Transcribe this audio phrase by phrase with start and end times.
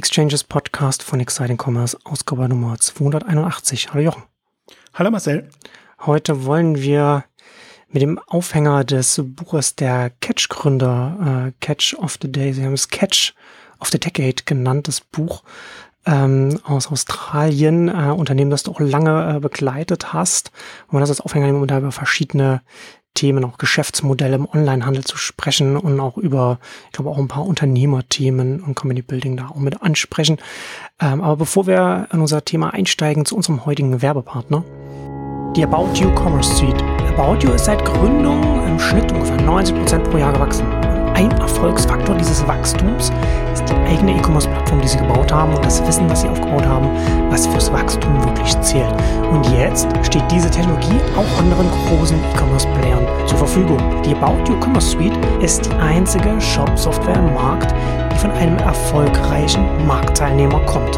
[0.00, 3.92] Exchanges Podcast von Exciting Commerce, Ausgabe Nummer 281.
[3.92, 4.22] Hallo Jochen.
[4.94, 5.50] Hallo Marcel.
[6.06, 7.26] Heute wollen wir
[7.90, 12.88] mit dem Aufhänger des Buches der Catch-Gründer, äh, Catch of the Day, sie haben es
[12.88, 13.34] Catch
[13.78, 15.42] of the Decade genannt, das Buch
[16.06, 20.50] ähm, aus Australien, äh, Unternehmen, das du auch lange äh, begleitet hast.
[20.86, 22.62] Und man das als Aufhänger nehmen, um da über verschiedene
[23.14, 27.46] Themen, auch Geschäftsmodelle im Onlinehandel zu sprechen und auch über, ich glaube, auch ein paar
[27.46, 30.38] Unternehmerthemen und Community Building da auch mit ansprechen.
[31.00, 34.64] Ähm, aber bevor wir in unser Thema einsteigen, zu unserem heutigen Werbepartner,
[35.56, 36.82] die About You Commerce Suite.
[37.16, 40.79] About You ist seit Gründung im Schnitt ungefähr 90% pro Jahr gewachsen
[41.20, 43.12] ein Erfolgsfaktor dieses Wachstums
[43.52, 46.88] ist die eigene E-Commerce-Plattform, die sie gebaut haben und das Wissen, was sie aufgebaut haben,
[47.30, 48.94] was fürs Wachstum wirklich zählt.
[49.30, 53.78] Und jetzt steht diese Technologie auch anderen großen E-Commerce-Playern zur Verfügung.
[54.02, 57.74] Die About You Commerce Suite ist die einzige Shop-Software im Markt,
[58.12, 60.96] die von einem erfolgreichen Marktteilnehmer kommt.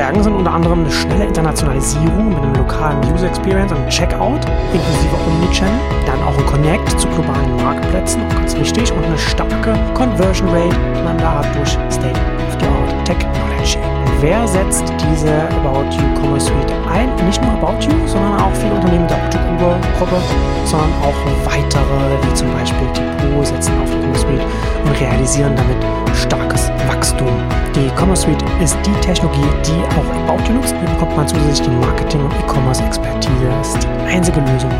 [0.00, 4.40] Stärken sind unter anderem eine schnelle Internationalisierung mit einem lokalen User Experience und Checkout,
[4.72, 9.78] inklusive Omnichannel, dann auch ein Connect zu globalen Marktplätzen, auch ganz wichtig, und eine starke
[9.92, 13.99] Conversion Rate, die man da hat durch State of the Art Technology.
[14.20, 17.08] Wer setzt diese About You Commerce Suite ein?
[17.24, 20.20] Nicht nur About You, sondern auch viele Unternehmen der Otto-Gruppe,
[20.66, 24.42] sondern auch weitere, wie zum Beispiel Depot, setzen auf die Commerce Suite
[24.84, 25.78] und realisieren damit
[26.14, 27.28] starkes Wachstum.
[27.74, 30.74] Die Commerce Suite ist die Technologie, die auch About You nutzt.
[30.78, 33.46] Hier bekommt man zusätzlich die Marketing- und E-Commerce-Expertise.
[33.58, 34.70] Das ist die einzige Lösung,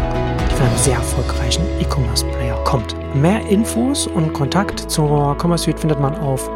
[0.50, 2.94] die von einem sehr erfolgreichen E-Commerce-Player kommt.
[3.14, 6.50] Mehr Infos und Kontakt zur Commerce Suite findet man auf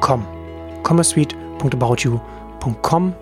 [0.00, 0.82] commerceuite.aboutyou.com.
[0.82, 3.14] commerceuite.aboutyou.com.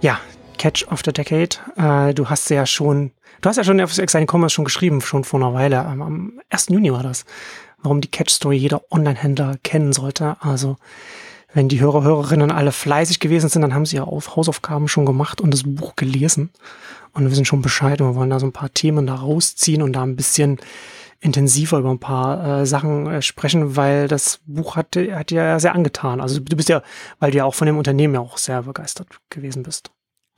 [0.00, 0.20] Ja,
[0.58, 1.56] Catch of the Decade.
[1.76, 5.24] Äh, du hast ja schon Du hast ja schon auf Exciting Commerce schon geschrieben, schon
[5.24, 5.82] vor einer Weile.
[5.84, 6.68] Am 1.
[6.68, 7.24] Juni war das.
[7.78, 10.36] Warum die Catch Story jeder Online-Händler kennen sollte.
[10.40, 10.76] Also,
[11.54, 15.06] wenn die Hörer, Hörerinnen alle fleißig gewesen sind, dann haben sie ja auf Hausaufgaben schon
[15.06, 16.50] gemacht und das Buch gelesen.
[17.14, 19.80] Und wir sind schon Bescheid und wir wollen da so ein paar Themen da rausziehen
[19.80, 20.58] und da ein bisschen
[21.20, 25.60] intensiver über ein paar äh, Sachen äh, sprechen, weil das Buch hat, hat dir ja
[25.60, 26.20] sehr angetan.
[26.20, 26.82] Also du bist ja,
[27.18, 29.90] weil du ja auch von dem Unternehmen ja auch sehr begeistert gewesen bist.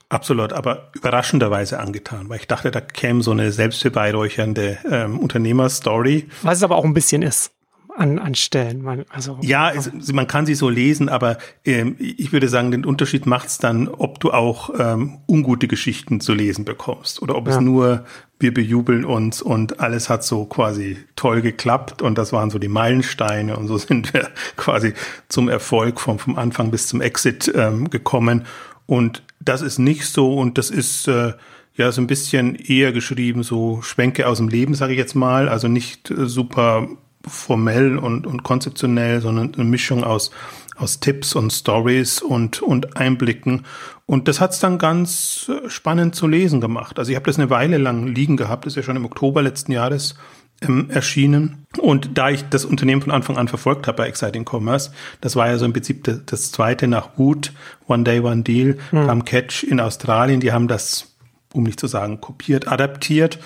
[0.08, 6.28] Absolut, aber überraschenderweise angetan, weil ich dachte, da käme so eine selbstbeweihräuchernde ähm, Unternehmerstory.
[6.42, 7.52] Was es aber auch ein bisschen ist
[7.96, 8.82] an, an Stellen.
[8.82, 12.84] Man, also, ja, es, man kann sie so lesen, aber ähm, ich würde sagen, den
[12.84, 17.54] Unterschied macht's dann, ob du auch ähm, ungute Geschichten zu lesen bekommst oder ob ja.
[17.54, 18.04] es nur
[18.42, 22.68] wir bejubeln uns und alles hat so quasi toll geklappt und das waren so die
[22.68, 24.94] Meilensteine und so sind wir quasi
[25.28, 28.44] zum Erfolg vom, vom Anfang bis zum Exit ähm, gekommen.
[28.86, 31.32] Und das ist nicht so und das ist äh,
[31.74, 35.48] ja so ein bisschen eher geschrieben, so Schwenke aus dem Leben, sage ich jetzt mal.
[35.48, 36.88] Also nicht äh, super
[37.26, 40.30] formell und, und konzeptionell, sondern eine Mischung aus,
[40.76, 43.64] aus Tipps und Stories und, und Einblicken.
[44.06, 46.98] Und das hat's dann ganz spannend zu lesen gemacht.
[46.98, 49.42] Also ich habe das eine Weile lang liegen gehabt, das ist ja schon im Oktober
[49.42, 50.16] letzten Jahres
[50.60, 51.66] ähm, erschienen.
[51.78, 54.90] Und da ich das Unternehmen von Anfang an verfolgt habe bei Exciting Commerce,
[55.20, 57.52] das war ja so im Prinzip das, das zweite nach Wood,
[57.86, 59.06] One Day, One Deal, mhm.
[59.06, 61.14] kam Catch in Australien, die haben das,
[61.52, 63.38] um nicht zu sagen, kopiert, adaptiert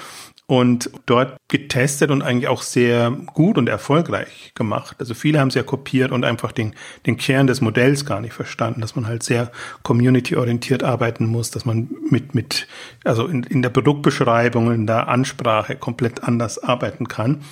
[0.48, 4.96] und dort getestet und eigentlich auch sehr gut und erfolgreich gemacht.
[5.00, 6.74] Also viele haben es ja kopiert und einfach den,
[7.04, 9.50] den Kern des Modells gar nicht verstanden, dass man halt sehr
[9.82, 12.68] community-orientiert arbeiten muss, dass man mit, mit,
[13.02, 17.42] also in, in der Produktbeschreibung, in der Ansprache komplett anders arbeiten kann.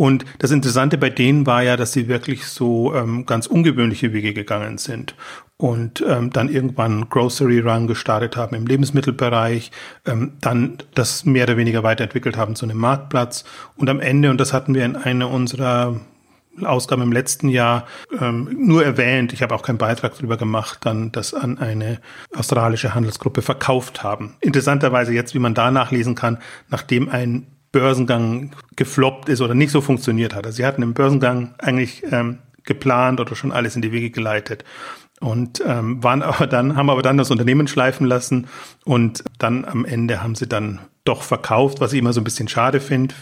[0.00, 4.32] Und das Interessante bei denen war ja, dass sie wirklich so ähm, ganz ungewöhnliche Wege
[4.32, 5.14] gegangen sind
[5.58, 9.70] und ähm, dann irgendwann Grocery Run gestartet haben im Lebensmittelbereich,
[10.06, 13.44] ähm, dann das mehr oder weniger weiterentwickelt haben zu einem Marktplatz
[13.76, 16.00] und am Ende, und das hatten wir in einer unserer
[16.62, 17.86] Ausgaben im letzten Jahr
[18.18, 22.00] ähm, nur erwähnt, ich habe auch keinen Beitrag darüber gemacht, dann das an eine
[22.34, 24.34] australische Handelsgruppe verkauft haben.
[24.40, 26.38] Interessanterweise jetzt, wie man da nachlesen kann,
[26.70, 30.46] nachdem ein Börsengang gefloppt ist oder nicht so funktioniert hat.
[30.46, 34.64] Also sie hatten im Börsengang eigentlich ähm, geplant oder schon alles in die Wege geleitet
[35.20, 38.48] und ähm, waren aber dann haben aber dann das Unternehmen schleifen lassen
[38.84, 42.48] und dann am Ende haben sie dann doch verkauft, was ich immer so ein bisschen
[42.48, 43.14] schade finde,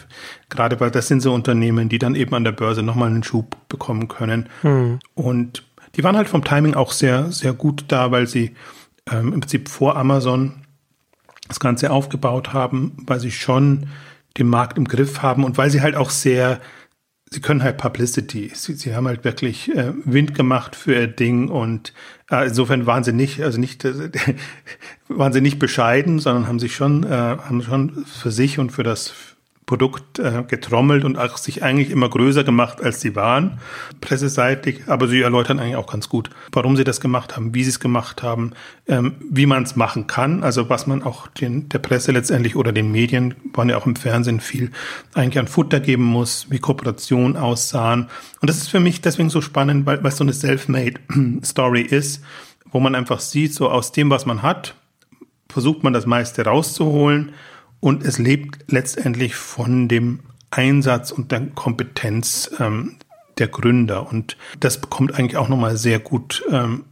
[0.49, 3.57] gerade weil das sind so Unternehmen, die dann eben an der Börse nochmal einen Schub
[3.69, 4.99] bekommen können hm.
[5.13, 5.63] und
[5.95, 8.55] die waren halt vom Timing auch sehr sehr gut da, weil sie
[9.11, 10.65] ähm, im Prinzip vor Amazon
[11.47, 13.87] das Ganze aufgebaut haben, weil sie schon
[14.37, 16.59] den Markt im Griff haben und weil sie halt auch sehr,
[17.29, 18.51] sie können halt Publicity.
[18.53, 21.93] Sie, sie haben halt wirklich äh, Wind gemacht für ihr Ding und
[22.29, 23.85] äh, insofern waren sie nicht, also nicht,
[25.07, 28.83] waren sie nicht bescheiden, sondern haben sich schon, äh, haben schon für sich und für
[28.83, 29.13] das
[29.69, 33.59] Produkt äh, getrommelt und auch sich eigentlich immer größer gemacht, als sie waren,
[34.01, 34.85] presseseitig.
[34.87, 37.79] Aber sie erläutern eigentlich auch ganz gut, warum sie das gemacht haben, wie sie es
[37.79, 38.53] gemacht haben,
[38.87, 40.41] ähm, wie man es machen kann.
[40.41, 43.95] Also was man auch den, der Presse letztendlich oder den Medien, waren ja auch im
[43.95, 44.71] Fernsehen viel,
[45.13, 48.07] eigentlich an Futter geben muss, wie Kooperation aussahen.
[48.41, 52.23] Und das ist für mich deswegen so spannend, weil, weil es so eine Self-Made-Story ist,
[52.71, 54.73] wo man einfach sieht, so aus dem, was man hat,
[55.47, 57.33] versucht man das meiste rauszuholen
[57.79, 60.19] und es lebt letztendlich von dem
[60.51, 62.97] Einsatz und der Kompetenz ähm,
[63.37, 64.09] der Gründer.
[64.09, 66.85] Und das bekommt eigentlich auch nochmal sehr gut ähm,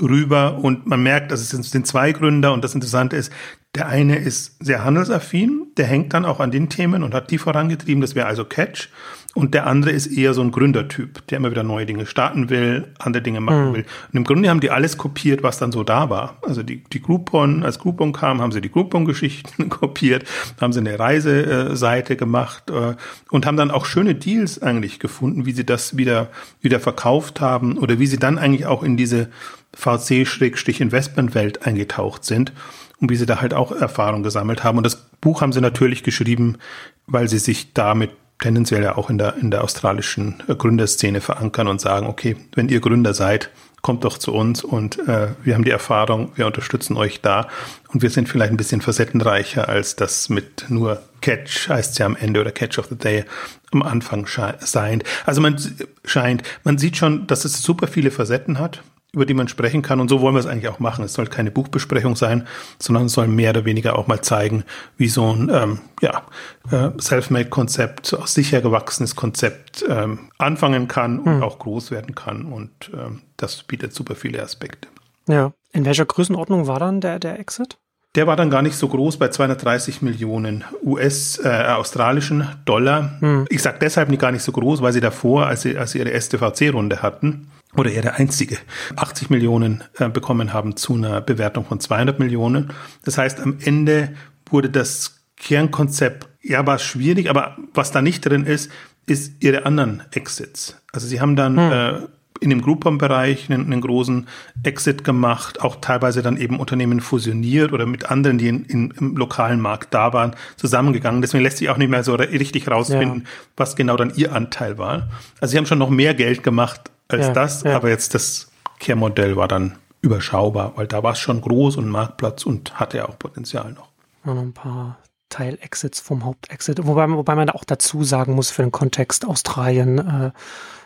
[0.00, 0.58] rüber.
[0.58, 2.52] Und man merkt, dass es sind zwei Gründer.
[2.52, 3.32] Und das Interessante ist,
[3.74, 7.38] der eine ist sehr handelsaffin, der hängt dann auch an den Themen und hat die
[7.38, 8.00] vorangetrieben.
[8.00, 8.88] Das wäre also Catch.
[9.34, 12.86] Und der andere ist eher so ein Gründertyp, der immer wieder neue Dinge starten will,
[12.98, 13.74] andere Dinge machen mhm.
[13.74, 13.84] will.
[14.12, 16.36] Und im Grunde haben die alles kopiert, was dann so da war.
[16.42, 20.24] Also die, die Groupon, als Groupon kam, haben sie die Groupon-Geschichten kopiert,
[20.60, 22.94] haben sie eine Reiseseite gemacht äh,
[23.30, 26.28] und haben dann auch schöne Deals eigentlich gefunden, wie sie das wieder,
[26.60, 29.28] wieder verkauft haben oder wie sie dann eigentlich auch in diese
[29.76, 32.52] VC-Investment-Welt eingetaucht sind
[33.00, 34.78] und wie sie da halt auch Erfahrung gesammelt haben.
[34.78, 36.58] Und das Buch haben sie natürlich geschrieben,
[37.06, 38.10] weil sie sich damit
[38.44, 42.68] tendenziell ja auch in der, in der australischen äh, Gründerszene verankern und sagen, okay, wenn
[42.68, 43.48] ihr Gründer seid,
[43.80, 47.48] kommt doch zu uns und äh, wir haben die Erfahrung, wir unterstützen euch da
[47.88, 52.16] und wir sind vielleicht ein bisschen facettenreicher als das mit nur Catch heißt ja am
[52.16, 53.24] Ende oder Catch of the Day
[53.72, 55.04] am Anfang scheint.
[55.24, 55.56] Also man
[56.04, 58.82] scheint, man sieht schon, dass es super viele Facetten hat
[59.14, 60.00] über die man sprechen kann.
[60.00, 61.04] Und so wollen wir es eigentlich auch machen.
[61.04, 62.46] Es soll keine Buchbesprechung sein,
[62.78, 64.64] sondern es soll mehr oder weniger auch mal zeigen,
[64.96, 66.22] wie so ein ähm, ja,
[66.70, 71.42] äh, Self-Made-Konzept, aus sicher gewachsenes Konzept ähm, anfangen kann und hm.
[71.42, 72.44] auch groß werden kann.
[72.46, 74.88] Und ähm, das bietet super viele Aspekte.
[75.28, 75.52] Ja.
[75.72, 77.78] In welcher Größenordnung war dann der, der Exit?
[78.14, 83.16] Der war dann gar nicht so groß bei 230 Millionen US, äh, australischen Dollar.
[83.20, 83.46] Hm.
[83.48, 85.98] Ich sage deshalb nicht gar nicht so groß, weil sie davor, als sie, als sie
[85.98, 88.58] ihre erste VC-Runde hatten, oder eher der einzige
[88.96, 92.72] 80 Millionen äh, bekommen haben zu einer Bewertung von 200 Millionen.
[93.04, 94.14] Das heißt, am Ende
[94.50, 98.70] wurde das Kernkonzept, ja, war schwierig, aber was da nicht drin ist,
[99.06, 100.80] ist ihre anderen Exits.
[100.92, 101.72] Also sie haben dann hm.
[101.72, 102.06] äh,
[102.40, 104.26] in dem Groupon-Bereich einen, einen, großen
[104.62, 109.16] Exit gemacht, auch teilweise dann eben Unternehmen fusioniert oder mit anderen, die in, in, im
[109.16, 111.22] lokalen Markt da waren, zusammengegangen.
[111.22, 113.28] Deswegen lässt sich auch nicht mehr so richtig rausfinden, ja.
[113.56, 115.08] was genau dann ihr Anteil war.
[115.40, 117.76] Also sie haben schon noch mehr Geld gemacht als ja, das, ja.
[117.76, 122.44] aber jetzt das Kehrmodell war dann überschaubar, weil da war es schon groß und Marktplatz
[122.44, 123.88] und hatte ja auch Potenzial noch.
[124.24, 124.98] Noch ein paar
[125.30, 129.98] Teil-Exits vom Hauptexit, wobei, wobei man da auch dazu sagen muss, für den Kontext Australien
[129.98, 130.30] äh,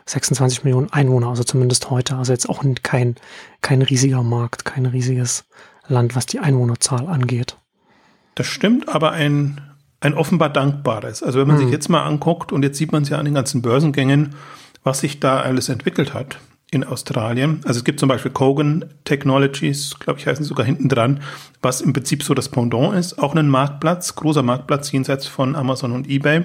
[0.07, 3.17] 26 Millionen Einwohner, also zumindest heute, also jetzt auch kein,
[3.61, 5.45] kein riesiger Markt, kein riesiges
[5.87, 7.57] Land, was die Einwohnerzahl angeht.
[8.35, 9.61] Das stimmt, aber ein,
[10.01, 11.23] ein offenbar dankbares.
[11.23, 11.65] Also wenn man hm.
[11.65, 14.35] sich jetzt mal anguckt, und jetzt sieht man es ja an den ganzen Börsengängen,
[14.89, 16.39] was sich da alles entwickelt hat
[16.71, 17.61] in Australien.
[17.65, 21.21] Also es gibt zum Beispiel Kogan Technologies, glaube ich, heißen sogar hinten dran,
[21.61, 23.19] was im Prinzip so das Pendant ist.
[23.19, 26.45] Auch ein Marktplatz, großer Marktplatz jenseits von Amazon und eBay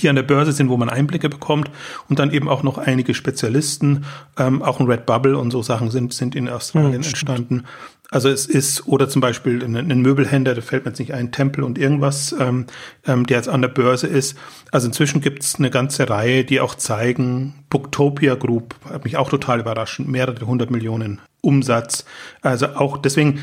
[0.00, 1.70] die an der Börse sind, wo man Einblicke bekommt
[2.08, 4.04] und dann eben auch noch einige Spezialisten,
[4.38, 7.64] ähm, auch ein Red Bubble und so Sachen sind, sind in Australien ja, entstanden.
[8.10, 11.62] Also es ist, oder zum Beispiel ein, Möbelhändler, da fällt mir jetzt nicht ein, Tempel
[11.62, 12.66] und irgendwas, ähm,
[13.06, 14.38] ähm, der jetzt an der Börse ist.
[14.72, 19.28] Also inzwischen gibt es eine ganze Reihe, die auch zeigen, Booktopia Group, hat mich auch
[19.28, 22.06] total überraschend, mehrere hundert Millionen Umsatz.
[22.40, 23.40] Also auch deswegen,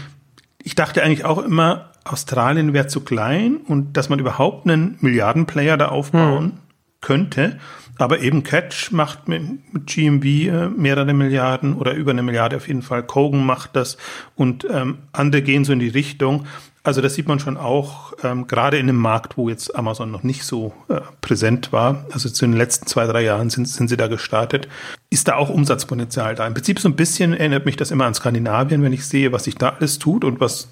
[0.63, 5.75] ich dachte eigentlich auch immer, Australien wäre zu klein und dass man überhaupt einen Milliardenplayer
[5.75, 6.59] da aufbauen hm.
[7.01, 7.59] könnte.
[7.97, 12.67] Aber eben Catch macht mit, mit GMV äh, mehrere Milliarden oder über eine Milliarde auf
[12.67, 13.03] jeden Fall.
[13.03, 13.97] Kogan macht das
[14.35, 16.45] und ähm, andere gehen so in die Richtung.
[16.83, 20.21] Also das sieht man schon auch, ähm, gerade in einem Markt, wo jetzt Amazon noch
[20.21, 22.05] nicht so äh, präsent war.
[22.11, 24.67] Also zu den letzten zwei, drei Jahren sind, sind sie da gestartet.
[25.09, 26.45] Ist da auch Umsatzpotenzial da?
[26.45, 29.45] Im Prinzip so ein bisschen erinnert mich das immer an Skandinavien, wenn ich sehe, was
[29.45, 30.67] sich da alles tut und was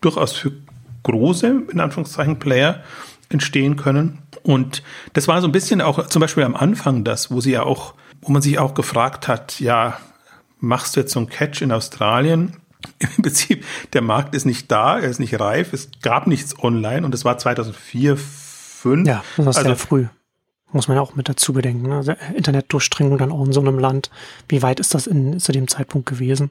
[0.00, 0.52] durchaus für
[1.06, 2.82] große, in Anführungszeichen, Player
[3.28, 4.18] entstehen können.
[4.42, 4.82] Und
[5.14, 7.94] das war so ein bisschen auch zum Beispiel am Anfang das, wo sie ja auch,
[8.22, 9.98] wo man sich auch gefragt hat, ja,
[10.60, 12.56] machst du jetzt so einen Catch in Australien?
[12.98, 17.04] Im Prinzip, der Markt ist nicht da, er ist nicht reif, es gab nichts online
[17.04, 19.06] und es war 2004, 2005.
[19.06, 20.06] Ja, das war also, sehr früh.
[20.72, 21.92] Muss man ja auch mit dazu bedenken.
[21.92, 24.10] Also Internetdurchdringung dann auch in so einem Land.
[24.48, 26.50] Wie weit ist das in, zu dem Zeitpunkt gewesen?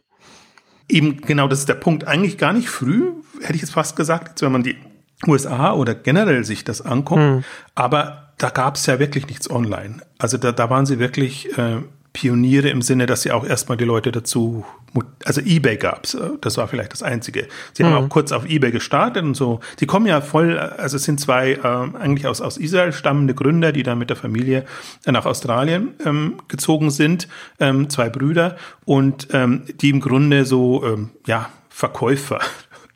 [0.88, 2.08] Eben genau, das ist der Punkt.
[2.08, 3.12] Eigentlich gar nicht früh,
[3.42, 4.76] hätte ich jetzt fast gesagt, jetzt, wenn man die
[5.28, 7.22] USA oder generell sich das anguckt.
[7.22, 7.44] Mhm.
[7.74, 9.98] Aber da gab es ja wirklich nichts online.
[10.18, 11.78] Also da, da waren sie wirklich äh,
[12.14, 14.66] Pioniere im Sinne, dass sie auch erstmal die Leute dazu
[15.26, 17.48] also eBay gab's, das war vielleicht das Einzige.
[17.74, 17.88] Sie mhm.
[17.88, 19.60] haben auch kurz auf eBay gestartet und so.
[19.80, 23.72] Sie kommen ja voll, also es sind zwei äh, eigentlich aus, aus Israel stammende Gründer,
[23.72, 24.66] die dann mit der Familie
[25.06, 27.28] nach Australien ähm, gezogen sind,
[27.60, 32.40] ähm, zwei Brüder und ähm, die im Grunde so, ähm, ja, Verkäufer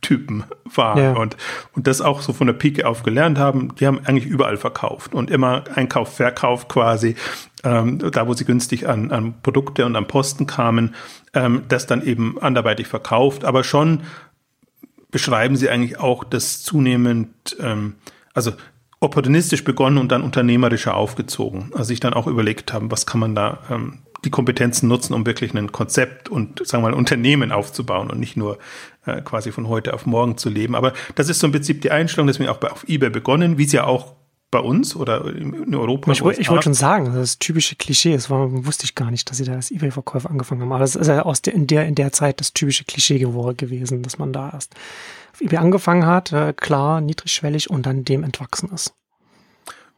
[0.01, 1.13] Typen waren ja.
[1.13, 1.36] und,
[1.75, 3.75] und das auch so von der Pike auf gelernt haben.
[3.75, 7.15] Die haben eigentlich überall verkauft und immer Einkauf, Verkauf quasi,
[7.63, 10.96] ähm, da wo sie günstig an, an Produkte und an Posten kamen,
[11.33, 13.45] ähm, das dann eben anderweitig verkauft.
[13.45, 14.01] Aber schon
[15.12, 17.95] beschreiben sie eigentlich auch das zunehmend, ähm,
[18.33, 18.53] also
[19.00, 21.71] opportunistisch begonnen und dann unternehmerischer aufgezogen.
[21.74, 25.25] Also sich dann auch überlegt haben, was kann man da ähm, die Kompetenzen nutzen, um
[25.25, 28.59] wirklich ein Konzept und sagen wir mal ein Unternehmen aufzubauen und nicht nur
[29.05, 30.75] äh, quasi von heute auf morgen zu leben.
[30.75, 33.63] Aber das ist so im Prinzip die Einstellung, deswegen auch bei, auf eBay begonnen, wie
[33.63, 34.15] es ja auch
[34.51, 36.12] bei uns oder in Europa.
[36.12, 39.38] Ich, ich wollte schon sagen, das typische Klischee, das war, wusste ich gar nicht, dass
[39.38, 40.72] sie da als Ebay-Verkäufer angefangen haben.
[40.72, 44.01] Aber das ist ja aus der, in der, in der Zeit das typische Klischee gewesen,
[44.01, 44.74] dass man da erst
[45.34, 48.94] auf Ebay angefangen hat, äh, klar, niedrigschwellig und dann dem entwachsen ist.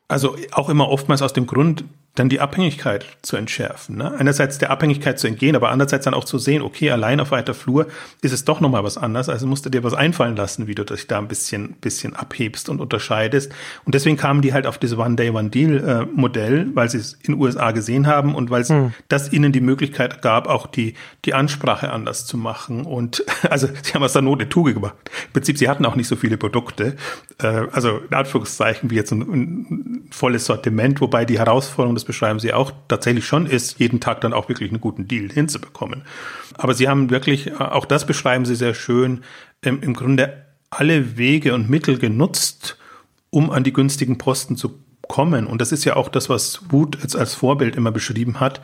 [0.07, 3.95] Also auch immer oftmals aus dem Grund, dann die Abhängigkeit zu entschärfen.
[3.95, 4.13] Ne?
[4.13, 7.53] Einerseits der Abhängigkeit zu entgehen, aber andererseits dann auch zu sehen, okay, allein auf weiter
[7.53, 7.87] Flur
[8.21, 9.29] ist es doch nochmal was anderes.
[9.29, 12.67] Also musst du dir was einfallen lassen, wie du dich da ein bisschen, bisschen abhebst
[12.67, 13.53] und unterscheidest.
[13.85, 17.41] Und deswegen kamen die halt auf das One-Day, One-Deal-Modell, äh, weil sie es in den
[17.41, 18.93] USA gesehen haben und weil es hm.
[19.07, 22.85] das ihnen die Möglichkeit gab, auch die, die Ansprache anders zu machen.
[22.85, 24.95] Und also sie haben aus der Not eine Tugend gemacht.
[25.27, 26.97] Im Prinzip, sie hatten auch nicht so viele Produkte.
[27.41, 32.39] Äh, also in Anführungszeichen wie jetzt ein, ein volles Sortiment, wobei die Herausforderung das beschreiben
[32.39, 36.03] sie auch, tatsächlich schon ist, jeden Tag dann auch wirklich einen guten Deal hinzubekommen.
[36.55, 39.21] Aber sie haben wirklich, äh, auch das beschreiben sie sehr schön,
[39.61, 42.77] im, im Grunde alle Wege und Mittel genutzt,
[43.29, 45.45] um an die günstigen Posten zu kommen.
[45.45, 48.61] Und das ist ja auch das, was Wood jetzt als Vorbild immer beschrieben hat.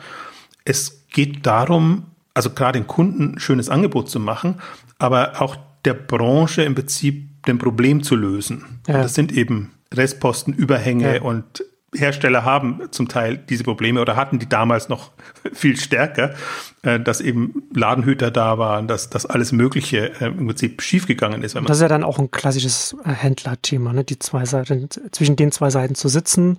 [0.64, 4.56] Es geht darum, also gerade den Kunden ein schönes Angebot zu machen,
[4.98, 8.80] aber auch der Branche im Prinzip den Problem zu lösen.
[8.86, 9.02] Ja.
[9.02, 11.22] das sind eben Restposten, Überhänge ja.
[11.22, 11.62] und
[11.94, 15.10] Hersteller haben zum Teil diese Probleme oder hatten die damals noch
[15.52, 16.34] viel stärker,
[16.82, 21.56] äh, dass eben Ladenhüter da waren, dass das alles Mögliche äh, im Prinzip schiefgegangen ist.
[21.56, 24.04] das ist ja dann auch ein klassisches äh, Händlerthema, ne?
[24.04, 26.58] die zwei Seiten, zwischen den zwei Seiten zu sitzen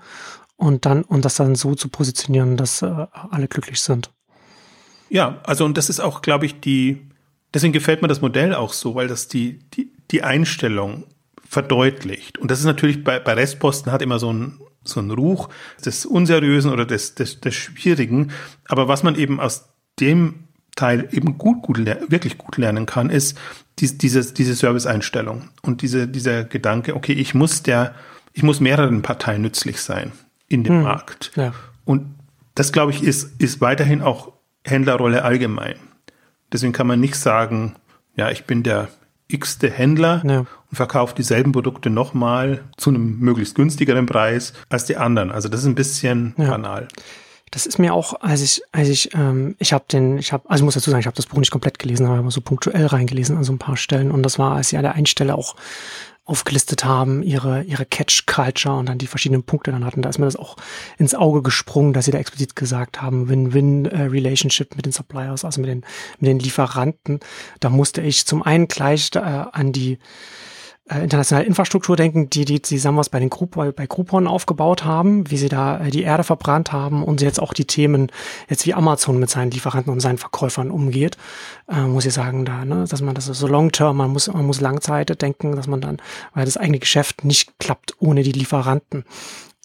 [0.58, 4.12] und dann und das dann so zu positionieren, dass alle glücklich sind.
[5.10, 7.08] Ja, also und das ist auch, glaube ich, die,
[7.54, 11.06] deswegen gefällt mir das Modell auch so, weil das die, die, die Einstellung
[11.48, 12.38] verdeutlicht.
[12.38, 15.50] Und das ist natürlich bei, bei Restposten hat immer so ein so ein Ruch
[15.84, 18.32] des Unseriösen oder des, des, des Schwierigen.
[18.68, 19.70] Aber was man eben aus
[20.00, 20.46] dem
[20.76, 23.38] Teil eben gut, gut, wirklich gut lernen kann, ist
[23.80, 27.96] die, diese, diese Service-Einstellung und diese, dieser Gedanke, okay, ich muss der,
[28.34, 30.12] ich muss mehreren Parteien nützlich sein
[30.48, 31.32] in dem hm, Markt.
[31.36, 31.54] Ja.
[31.86, 32.16] Und
[32.56, 34.34] das, glaube ich, ist, ist weiterhin auch
[34.66, 35.76] Händlerrolle allgemein.
[36.52, 37.76] Deswegen kann man nicht sagen,
[38.16, 38.90] ja, ich bin der
[39.30, 40.40] x-te Händler ja.
[40.40, 45.32] und verkauft dieselben Produkte nochmal zu einem möglichst günstigeren Preis als die anderen.
[45.32, 46.50] Also das ist ein bisschen ja.
[46.50, 46.88] banal.
[47.52, 50.62] Das ist mir auch, als ich, als ich, ähm, ich habe den, ich habe, also
[50.62, 52.86] ich muss dazu sagen, ich habe das Buch nicht komplett gelesen, aber immer so punktuell
[52.86, 54.12] reingelesen an so ein paar Stellen.
[54.12, 55.56] Und das war, als sie an der einen Stelle auch
[56.30, 60.04] aufgelistet haben, ihre, ihre Catch-Culture und dann die verschiedenen Punkte dann hatten.
[60.04, 60.58] Da ist mir das auch
[60.98, 65.70] ins Auge gesprungen, dass sie da explizit gesagt haben, Win-Win-Relationship mit den Suppliers, also mit
[65.70, 65.86] den,
[66.20, 67.20] mit den Lieferanten.
[67.60, 69.98] Da musste ich zum einen gleich äh, an die
[70.90, 75.30] äh, internationale Infrastruktur denken, die die zusammen was bei den Groupon, bei Groupon aufgebaut haben,
[75.30, 78.12] wie sie da äh, die Erde verbrannt haben und jetzt auch die Themen
[78.50, 81.18] jetzt wie Amazon mit seinen Lieferanten und seinen Verkäufern umgeht,
[81.70, 84.46] äh, muss ich sagen da, ne, dass man das so long term, man muss man
[84.46, 85.98] muss Langzeit denken, dass man dann,
[86.34, 89.06] weil das eigene Geschäft nicht klappt ohne die Lieferanten.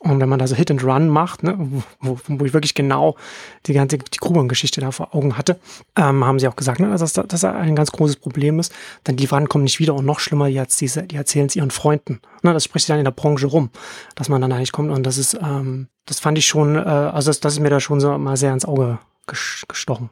[0.05, 1.57] Und wenn man da so Hit and Run macht, ne,
[2.01, 3.17] wo, wo ich wirklich genau
[3.65, 5.59] die ganze die Grubengeschichte da vor Augen hatte,
[5.97, 8.71] ähm, haben sie auch gesagt, ne, dass das, ein ganz großes Problem ist.
[9.05, 12.21] Dann die Waren kommen nicht wieder und noch schlimmer, die, die erzählen es ihren Freunden.
[12.43, 13.71] Ne, das spricht sich dann in der Branche rum,
[14.15, 14.91] dass man dann eigentlich kommt.
[14.91, 17.81] Und das ist, ähm, das fand ich schon, äh, also das, das ist mir da
[17.81, 20.11] schon so mal sehr ins Auge gestochen.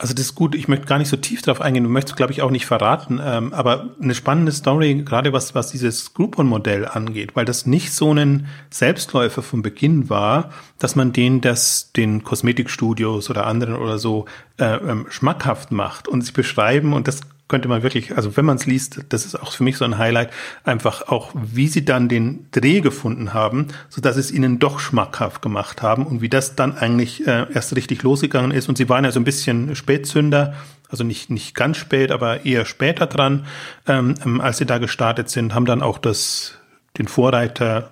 [0.00, 2.32] Also das ist gut, ich möchte gar nicht so tief drauf eingehen, du möchtest, glaube
[2.32, 7.36] ich, auch nicht verraten, ähm, aber eine spannende Story, gerade was, was dieses Groupon-Modell angeht,
[7.36, 13.28] weil das nicht so ein Selbstläufer von Beginn war, dass man den das den Kosmetikstudios
[13.28, 14.24] oder anderen oder so
[14.58, 18.56] äh, ähm, schmackhaft macht und sie beschreiben, und das könnte man wirklich, also wenn man
[18.56, 20.30] es liest, das ist auch für mich so ein Highlight,
[20.64, 25.42] einfach auch, wie sie dann den Dreh gefunden haben, so dass es ihnen doch schmackhaft
[25.42, 28.70] gemacht haben und wie das dann eigentlich äh, erst richtig losgegangen ist.
[28.70, 30.54] Und sie waren ja so ein bisschen Spätzünder,
[30.88, 33.44] also nicht, nicht ganz spät, aber eher später dran,
[33.86, 36.54] ähm, als sie da gestartet sind, haben dann auch das,
[36.96, 37.90] den Vorreiter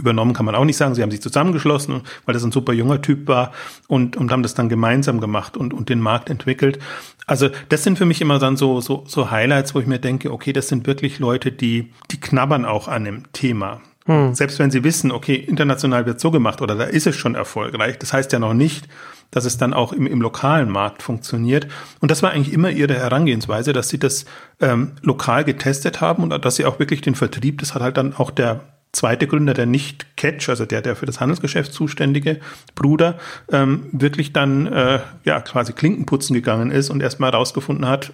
[0.00, 0.94] übernommen kann man auch nicht sagen.
[0.94, 3.52] Sie haben sich zusammengeschlossen, weil das ein super junger Typ war
[3.86, 6.78] und, und haben das dann gemeinsam gemacht und, und den Markt entwickelt.
[7.26, 10.32] Also das sind für mich immer dann so, so, so Highlights, wo ich mir denke,
[10.32, 13.80] okay, das sind wirklich Leute, die, die knabbern auch an dem Thema.
[14.06, 14.34] Hm.
[14.34, 17.98] Selbst wenn sie wissen, okay, international wird so gemacht oder da ist es schon erfolgreich,
[17.98, 18.88] das heißt ja noch nicht,
[19.30, 21.68] dass es dann auch im, im lokalen Markt funktioniert.
[22.00, 24.24] Und das war eigentlich immer ihre Herangehensweise, dass sie das
[24.60, 28.14] ähm, lokal getestet haben und dass sie auch wirklich den Vertrieb, das hat halt dann
[28.14, 28.60] auch der
[28.92, 32.40] zweite Gründer, der nicht Catch, also der, der für das Handelsgeschäft zuständige
[32.74, 33.18] Bruder,
[33.50, 38.12] ähm, wirklich dann äh, ja quasi Klinkenputzen gegangen ist und erstmal herausgefunden hat,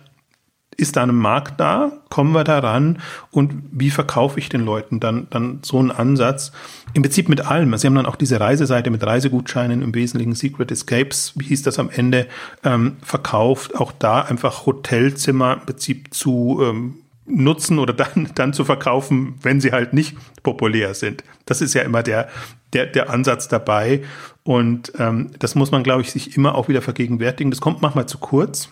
[0.77, 1.93] ist da ein Markt da?
[2.11, 2.99] Kommen wir da ran?
[3.31, 6.53] Und wie verkaufe ich den Leuten dann, dann so einen Ansatz?
[6.93, 7.75] Im Prinzip mit allem.
[7.77, 11.79] Sie haben dann auch diese Reiseseite mit Reisegutscheinen, im Wesentlichen Secret Escapes, wie hieß das
[11.79, 12.27] am Ende,
[12.63, 13.75] ähm, verkauft.
[13.75, 19.61] Auch da einfach Hotelzimmer im Prinzip zu ähm, nutzen oder dann, dann zu verkaufen, wenn
[19.61, 21.25] sie halt nicht populär sind.
[21.45, 22.29] Das ist ja immer der,
[22.73, 24.03] der, der Ansatz dabei.
[24.43, 27.51] Und ähm, das muss man, glaube ich, sich immer auch wieder vergegenwärtigen.
[27.51, 28.71] Das kommt manchmal zu kurz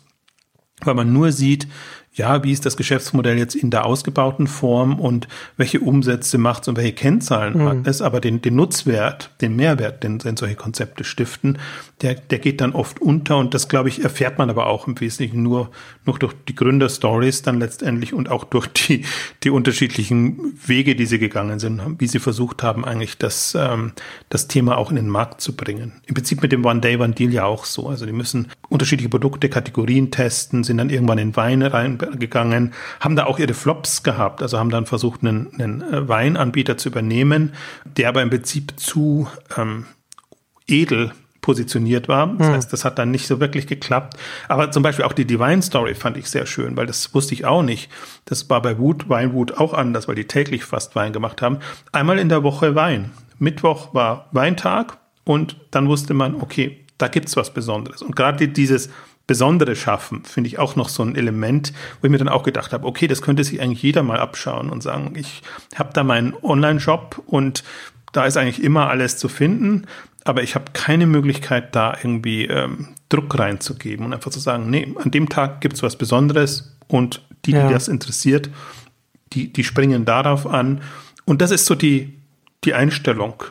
[0.83, 1.69] weil man nur sieht,
[2.15, 6.69] ja, wie ist das Geschäftsmodell jetzt in der ausgebauten Form und welche Umsätze macht es
[6.69, 7.69] und welche Kennzahlen mhm.
[7.69, 11.59] hat es, aber den, den Nutzwert, den Mehrwert, den, den solche Konzepte stiften,
[12.03, 15.01] der, der geht dann oft unter und das, glaube ich, erfährt man aber auch im
[15.01, 15.71] Wesentlichen nur,
[16.05, 19.05] nur durch die Gründerstories dann letztendlich und auch durch die,
[19.43, 23.93] die unterschiedlichen Wege, die sie gegangen sind, wie sie versucht haben, eigentlich das, ähm,
[24.29, 25.95] das Thema auch in den Markt zu bringen.
[26.07, 27.89] Im Prinzip mit dem One Day, One Deal ja auch so.
[27.89, 33.17] Also die müssen unterschiedliche Produkte, Kategorien testen, sind dann irgendwann in Weine rein gegangen, haben
[33.17, 37.53] da auch ihre Flops gehabt, also haben dann versucht, einen, einen äh, Weinanbieter zu übernehmen,
[37.85, 39.87] der aber im Prinzip zu ähm,
[40.67, 41.13] edel
[41.45, 42.27] positioniert war.
[42.39, 42.55] Das hm.
[42.55, 44.17] heißt, das hat dann nicht so wirklich geklappt.
[44.49, 47.45] Aber zum Beispiel auch die Divine Story fand ich sehr schön, weil das wusste ich
[47.45, 47.91] auch nicht.
[48.25, 51.59] Das war bei Wood, Weinwood auch anders, weil die täglich fast Wein gemacht haben.
[51.93, 53.11] Einmal in der Woche Wein.
[53.39, 58.01] Mittwoch war Weintag und dann wusste man, okay, da gibt's was Besonderes.
[58.01, 58.89] Und gerade dieses
[59.27, 62.73] Besondere schaffen, finde ich auch noch so ein Element, wo ich mir dann auch gedacht
[62.73, 65.43] habe, okay, das könnte sich eigentlich jeder mal abschauen und sagen, ich
[65.75, 67.65] habe da meinen Online-Shop und
[68.13, 69.87] da ist eigentlich immer alles zu finden,
[70.25, 74.95] aber ich habe keine Möglichkeit, da irgendwie ähm, Druck reinzugeben und einfach zu sagen, nee,
[75.03, 77.67] an dem Tag gibt es was Besonderes und die, ja.
[77.67, 78.51] die das interessiert,
[79.33, 80.83] die, die springen darauf an.
[81.25, 82.19] Und das ist so die,
[82.65, 83.43] die Einstellung,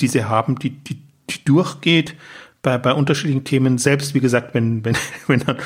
[0.00, 0.98] die sie haben, die, die,
[1.30, 2.14] die durchgeht
[2.62, 4.96] bei, bei unterschiedlichen Themen, selbst wie gesagt, wenn, wenn,
[5.26, 5.56] wenn dann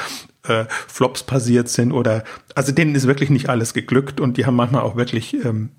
[0.49, 4.57] äh, Flops passiert sind oder also denen ist wirklich nicht alles geglückt und die haben
[4.57, 5.71] manchmal auch wirklich ähm,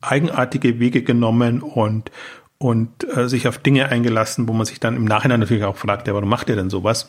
[0.00, 2.10] eigenartige Wege genommen und
[2.58, 6.06] und äh, sich auf Dinge eingelassen, wo man sich dann im Nachhinein natürlich auch fragt,
[6.06, 7.08] ja, warum macht ihr denn sowas?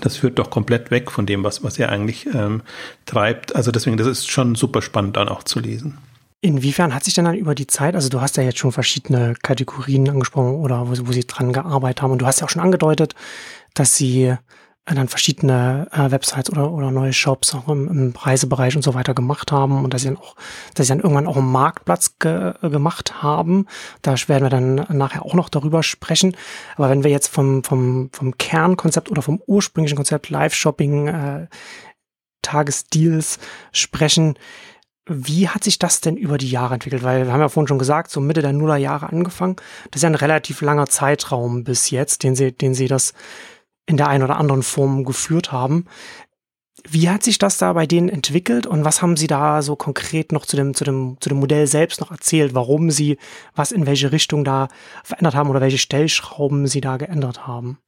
[0.00, 2.62] Das führt doch komplett weg von dem, was, was er eigentlich ähm,
[3.06, 3.54] treibt.
[3.54, 5.98] Also deswegen, das ist schon super spannend dann auch zu lesen.
[6.46, 9.34] Inwiefern hat sich denn dann über die Zeit, also du hast ja jetzt schon verschiedene
[9.42, 12.62] Kategorien angesprochen oder wo, wo sie dran gearbeitet haben und du hast ja auch schon
[12.62, 13.16] angedeutet,
[13.74, 14.36] dass sie äh,
[14.84, 19.12] dann verschiedene äh, Websites oder, oder neue Shops auch im, im Reisebereich und so weiter
[19.12, 20.36] gemacht haben und dass sie dann auch,
[20.74, 23.66] dass sie dann irgendwann auch einen Marktplatz ge, äh, gemacht haben.
[24.02, 26.36] Da werden wir dann nachher auch noch darüber sprechen.
[26.76, 31.46] Aber wenn wir jetzt vom, vom, vom Kernkonzept oder vom ursprünglichen Konzept Live-Shopping, äh,
[32.42, 33.40] Tagesdeals
[33.72, 34.38] sprechen,
[35.08, 37.02] wie hat sich das denn über die Jahre entwickelt?
[37.02, 39.56] Weil wir haben ja vorhin schon gesagt, so Mitte der Nullerjahre angefangen.
[39.90, 43.14] Das ist ja ein relativ langer Zeitraum bis jetzt, den sie, den sie das
[43.86, 45.86] in der einen oder anderen Form geführt haben.
[46.88, 50.30] Wie hat sich das da bei denen entwickelt und was haben Sie da so konkret
[50.30, 53.16] noch zu dem, zu dem, zu dem Modell selbst noch erzählt, warum Sie
[53.54, 54.68] was in welche Richtung da
[55.02, 57.78] verändert haben oder welche Stellschrauben Sie da geändert haben?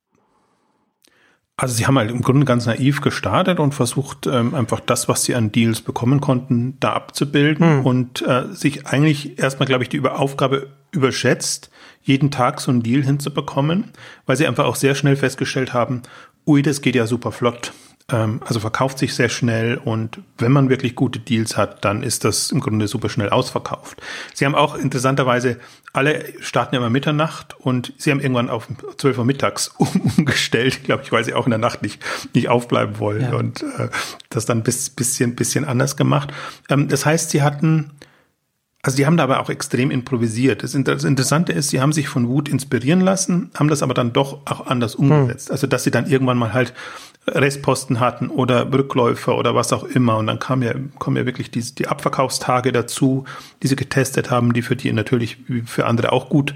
[1.61, 5.25] Also sie haben halt im Grunde ganz naiv gestartet und versucht ähm, einfach das, was
[5.25, 7.85] sie an Deals bekommen konnten, da abzubilden hm.
[7.85, 12.85] und äh, sich eigentlich erstmal, glaube ich, die Über Aufgabe überschätzt, jeden Tag so einen
[12.85, 13.91] Deal hinzubekommen,
[14.25, 16.03] weil sie einfach auch sehr schnell festgestellt haben,
[16.47, 17.73] ui, das geht ja super flott.
[18.11, 22.25] Ähm, also verkauft sich sehr schnell und wenn man wirklich gute Deals hat, dann ist
[22.25, 24.01] das im Grunde super schnell ausverkauft.
[24.33, 25.59] Sie haben auch interessanterweise,
[25.93, 28.67] alle starten immer Mitternacht und sie haben irgendwann auf
[28.97, 29.69] 12 Uhr mittags
[30.17, 32.03] umgestellt, glaube ich, weil sie auch in der Nacht nicht,
[32.35, 33.35] nicht aufbleiben wollen ja.
[33.35, 33.91] und äh,
[34.31, 36.33] das dann bis bisschen, bisschen anders gemacht.
[36.71, 37.91] Ähm, das heißt, sie hatten
[38.81, 40.63] also die haben da aber auch extrem improvisiert.
[40.63, 44.47] Das Interessante ist, sie haben sich von Wut inspirieren lassen, haben das aber dann doch
[44.47, 45.49] auch anders umgesetzt.
[45.49, 45.53] Hm.
[45.53, 46.73] Also dass sie dann irgendwann mal halt
[47.27, 50.17] Restposten hatten oder Rückläufer oder was auch immer.
[50.17, 53.25] Und dann kam ja, kommen ja wirklich die, die Abverkaufstage dazu,
[53.63, 56.55] die sie getestet haben, die für die natürlich wie für andere auch gut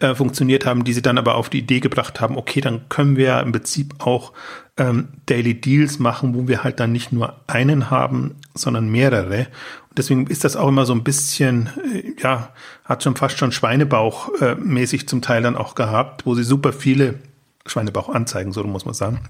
[0.00, 3.16] äh, funktioniert haben, die sie dann aber auf die Idee gebracht haben, okay, dann können
[3.16, 4.32] wir im Prinzip auch
[4.76, 9.46] ähm, Daily Deals machen, wo wir halt dann nicht nur einen haben, sondern mehrere.
[9.88, 12.50] Und deswegen ist das auch immer so ein bisschen, äh, ja,
[12.84, 16.72] hat schon fast schon Schweinebauch äh, mäßig zum Teil dann auch gehabt, wo sie super
[16.72, 17.20] viele
[17.66, 19.20] Schweinebauch-Anzeigen, so muss man sagen,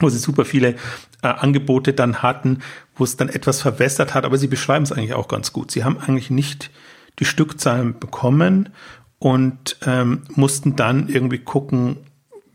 [0.00, 0.76] wo sie super viele
[1.22, 2.60] äh, Angebote dann hatten,
[2.96, 5.70] wo es dann etwas verwässert hat, aber sie beschreiben es eigentlich auch ganz gut.
[5.70, 6.70] Sie haben eigentlich nicht
[7.18, 8.70] die Stückzahlen bekommen
[9.18, 11.98] und ähm, mussten dann irgendwie gucken,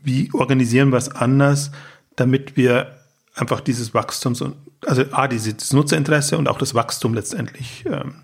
[0.02, 1.70] wie organisieren wir es anders,
[2.16, 2.96] damit wir
[3.34, 8.23] einfach dieses Wachstums und also A, dieses Nutzerinteresse und auch das Wachstum letztendlich ähm,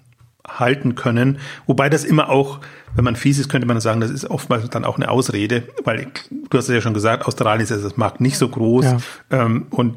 [0.58, 1.38] halten können.
[1.66, 2.60] Wobei das immer auch,
[2.94, 6.08] wenn man fies ist, könnte man sagen, das ist oftmals dann auch eine Ausrede, weil
[6.30, 8.98] du hast es ja schon gesagt, Australien ist das Markt nicht so groß ja.
[9.30, 9.96] ähm, und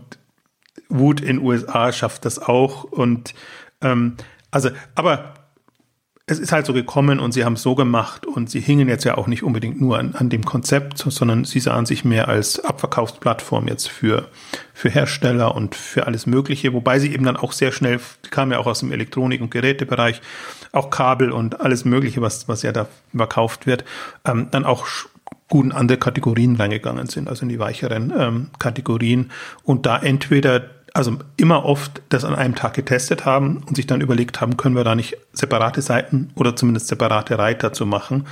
[0.90, 3.34] Wut in USA schafft das auch und
[3.82, 4.16] ähm,
[4.52, 5.33] also, aber
[6.26, 9.04] es ist halt so gekommen und sie haben es so gemacht und sie hingen jetzt
[9.04, 12.64] ja auch nicht unbedingt nur an, an dem Konzept, sondern sie sahen sich mehr als
[12.64, 14.30] Abverkaufsplattform jetzt für,
[14.74, 18.00] für Hersteller und für alles Mögliche, wobei sie eben dann auch sehr schnell,
[18.32, 20.22] kam ja auch aus dem Elektronik- und Gerätebereich,
[20.72, 23.84] auch Kabel und alles Mögliche, was, was ja da verkauft wird,
[24.26, 24.88] ähm, dann auch
[25.50, 29.30] gut in andere Kategorien reingegangen sind, also in die weicheren ähm, Kategorien.
[29.64, 34.02] Und da entweder also immer oft das an einem Tag getestet haben und sich dann
[34.02, 38.28] überlegt haben, können wir da nicht separate Seiten oder zumindest separate Reiter zu machen.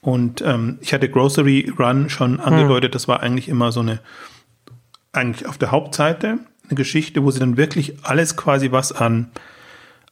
[0.00, 4.00] Und ähm, ich hatte Grocery Run schon angedeutet, das war eigentlich immer so eine,
[5.12, 9.30] eigentlich auf der Hauptseite eine Geschichte, wo sie dann wirklich alles quasi was an,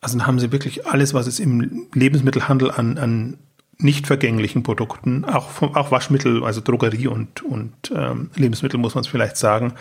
[0.00, 3.38] also dann haben sie wirklich alles, was es im Lebensmittelhandel an, an
[3.80, 9.08] nicht vergänglichen Produkten, auch, auch Waschmittel, also Drogerie und, und ähm, Lebensmittel muss man es
[9.08, 9.74] vielleicht sagen,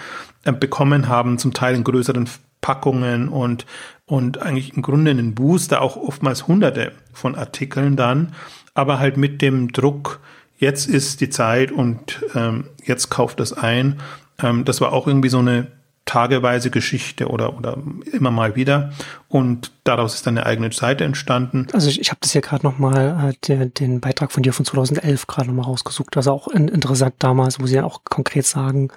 [0.44, 2.30] äh, bekommen haben, zum Teil in größeren
[2.62, 3.66] Packungen und,
[4.06, 8.34] und eigentlich im Grunde einen Booster, auch oftmals hunderte von Artikeln dann,
[8.76, 10.20] aber halt mit dem Druck,
[10.60, 14.00] jetzt ist die Zeit und ähm, jetzt kauft das ein.
[14.42, 15.68] Ähm, das war auch irgendwie so eine
[16.08, 17.78] tageweise Geschichte oder, oder
[18.12, 18.92] immer mal wieder.
[19.28, 21.68] Und daraus ist dann eine eigene Seite entstanden.
[21.74, 25.28] Also ich, ich habe das hier gerade nochmal, äh, den, Beitrag von dir von 2011
[25.28, 26.18] gerade nochmal rausgesucht.
[26.18, 28.90] Also auch in, interessant damals, wo sie ja auch konkret sagen,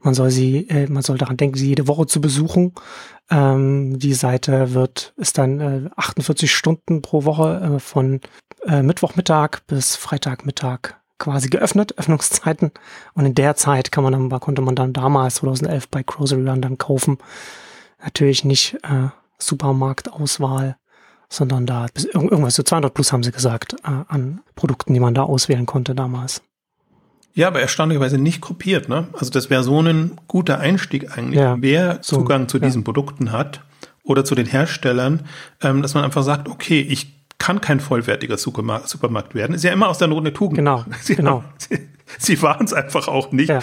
[0.00, 2.72] man soll sie, äh, man soll daran denken, sie jede Woche zu besuchen.
[3.30, 8.20] Ähm, die Seite wird, ist dann äh, 48 Stunden pro Woche äh, von
[8.66, 12.72] äh, Mittwochmittag bis Freitagmittag quasi geöffnet, Öffnungszeiten.
[13.14, 16.60] Und in der Zeit kann man dann, konnte man dann damals 2011 bei Grocery Run
[16.60, 17.18] dann kaufen.
[18.02, 20.76] Natürlich nicht äh, Supermarktauswahl,
[21.28, 25.14] sondern da bis irgendwas so 200 plus haben sie gesagt äh, an Produkten, die man
[25.14, 26.42] da auswählen konnte damals.
[27.32, 29.06] Ja, aber erstaunlicherweise nicht kopiert, ne?
[29.12, 32.66] Also das wäre so ein guter Einstieg eigentlich, ja, wer so, Zugang zu ja.
[32.66, 33.62] diesen Produkten hat
[34.02, 35.26] oder zu den Herstellern,
[35.62, 39.54] ähm, dass man einfach sagt, okay, ich kann kein vollwertiger Supermarkt, werden.
[39.54, 40.58] Ist ja immer aus der Not eine Tugend.
[40.58, 41.42] Genau, sie genau.
[41.42, 43.48] Haben, sie, sie waren es einfach auch nicht.
[43.48, 43.60] Ja.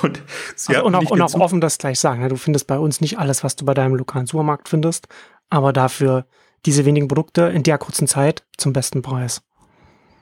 [0.00, 0.22] Und,
[0.68, 2.22] also und, auch, und auch offen das gleich sagen.
[2.22, 2.28] Ne?
[2.28, 5.08] Du findest bei uns nicht alles, was du bei deinem lokalen Supermarkt findest,
[5.50, 6.24] aber dafür
[6.64, 9.42] diese wenigen Produkte in der kurzen Zeit zum besten Preis.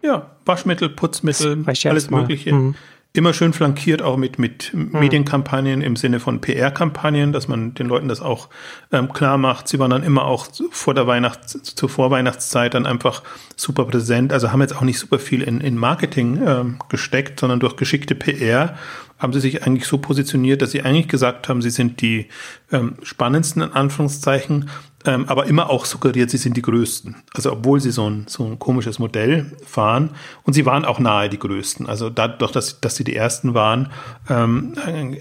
[0.02, 2.52] Ja, Waschmittel, Putzmittel, alles Mögliche.
[2.52, 2.74] Mhm
[3.16, 4.90] immer schön flankiert auch mit, mit hm.
[4.92, 8.48] Medienkampagnen im Sinne von PR-Kampagnen, dass man den Leuten das auch
[8.92, 9.68] ähm, klar macht.
[9.68, 13.22] Sie waren dann immer auch vor der Weihnachts-, zur Vorweihnachtszeit dann einfach
[13.54, 14.32] super präsent.
[14.32, 18.16] Also haben jetzt auch nicht super viel in, in Marketing ähm, gesteckt, sondern durch geschickte
[18.16, 18.76] PR
[19.16, 22.26] haben sie sich eigentlich so positioniert, dass sie eigentlich gesagt haben, sie sind die
[22.72, 24.68] ähm, spannendsten in Anführungszeichen,
[25.06, 27.16] ähm, aber immer auch suggeriert, sie sind die Größten.
[27.34, 30.10] Also obwohl sie so ein, so ein komisches Modell fahren
[30.44, 31.86] und sie waren auch nahe die Größten.
[31.86, 33.90] Also dadurch, dass, dass sie die Ersten waren,
[34.30, 34.74] ähm,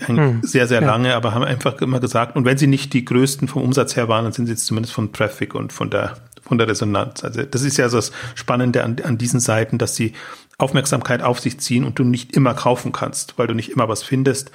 [0.05, 0.87] hm, sehr, sehr ja.
[0.87, 4.07] lange, aber haben einfach immer gesagt, und wenn sie nicht die Größten vom Umsatz her
[4.07, 7.23] waren, dann sind sie jetzt zumindest von Traffic und von der, von der Resonanz.
[7.23, 10.13] Also das ist ja so das Spannende an, an diesen Seiten, dass sie
[10.57, 14.03] Aufmerksamkeit auf sich ziehen und du nicht immer kaufen kannst, weil du nicht immer was
[14.03, 14.51] findest.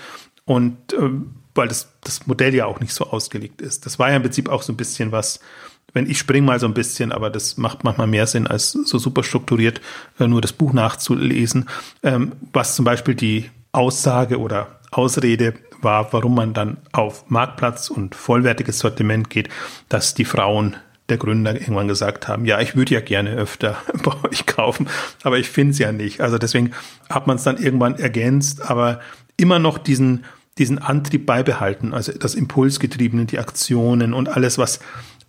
[0.48, 3.84] Und ähm, weil das, das Modell ja auch nicht so ausgelegt ist.
[3.84, 5.40] Das war ja im Prinzip auch so ein bisschen was,
[5.92, 8.98] wenn ich springe mal so ein bisschen, aber das macht manchmal mehr Sinn, als so
[8.98, 9.82] super strukturiert
[10.18, 11.68] äh, nur das Buch nachzulesen,
[12.02, 18.14] ähm, was zum Beispiel die Aussage oder Ausrede war, warum man dann auf Marktplatz und
[18.14, 19.50] vollwertiges Sortiment geht,
[19.90, 20.76] dass die Frauen
[21.10, 24.88] der Gründer irgendwann gesagt haben, ja, ich würde ja gerne öfter bei euch kaufen,
[25.22, 26.22] aber ich finde es ja nicht.
[26.22, 26.72] Also deswegen
[27.10, 29.00] hat man es dann irgendwann ergänzt, aber
[29.36, 30.24] immer noch diesen
[30.58, 34.80] diesen Antrieb beibehalten, also das Impulsgetriebene, die Aktionen und alles, was,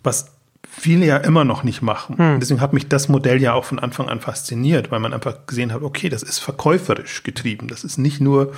[0.02, 0.32] was
[0.68, 2.18] viele ja immer noch nicht machen.
[2.18, 2.40] Hm.
[2.40, 5.72] Deswegen hat mich das Modell ja auch von Anfang an fasziniert, weil man einfach gesehen
[5.72, 7.68] hat, okay, das ist verkäuferisch getrieben.
[7.68, 8.52] Das ist nicht nur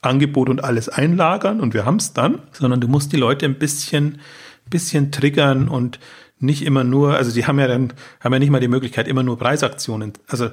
[0.00, 3.58] Angebot und alles einlagern und wir haben es dann, sondern du musst die Leute ein
[3.58, 4.20] bisschen,
[4.70, 5.98] bisschen triggern und
[6.38, 9.24] nicht immer nur, also die haben ja dann, haben ja nicht mal die Möglichkeit, immer
[9.24, 10.50] nur Preisaktionen, also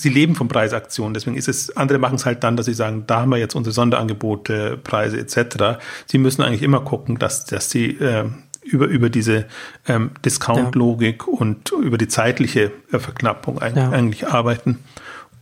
[0.00, 1.14] sie leben von Preisaktionen.
[1.14, 3.54] Deswegen ist es, andere machen es halt dann, dass sie sagen, da haben wir jetzt
[3.54, 5.80] unsere Sonderangebote, Preise etc.
[6.06, 8.24] Sie müssen eigentlich immer gucken, dass, dass sie äh,
[8.62, 9.46] über, über diese
[9.86, 11.32] ähm, Discount-Logik ja.
[11.32, 13.90] und über die zeitliche äh, Verknappung eigentlich, ja.
[13.90, 14.78] eigentlich arbeiten.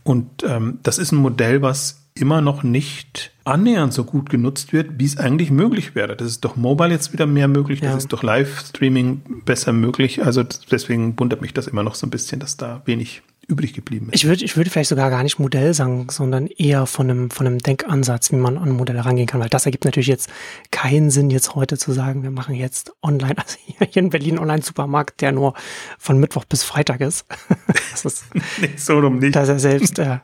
[0.03, 4.99] Und ähm, das ist ein Modell, was immer noch nicht annähernd so gut genutzt wird,
[4.99, 6.15] wie es eigentlich möglich wäre.
[6.15, 7.97] Das ist doch Mobile jetzt wieder mehr möglich, das ja.
[7.97, 10.23] ist doch Livestreaming besser möglich.
[10.23, 14.07] Also deswegen wundert mich das immer noch so ein bisschen, dass da wenig übrig geblieben
[14.07, 14.15] ist.
[14.15, 17.47] Ich würde, ich würde vielleicht sogar gar nicht Modell sagen, sondern eher von einem, von
[17.47, 20.29] einem Denkansatz, wie man an Modelle rangehen kann, weil das ergibt natürlich jetzt
[20.71, 25.21] keinen Sinn, jetzt heute zu sagen, wir machen jetzt online, also hier in Berlin Online-Supermarkt,
[25.21, 25.53] der nur
[25.97, 27.25] von Mittwoch bis Freitag ist.
[27.91, 28.25] das ist
[28.61, 29.35] nicht so rum nicht.
[29.35, 30.19] Dass er selbst äh,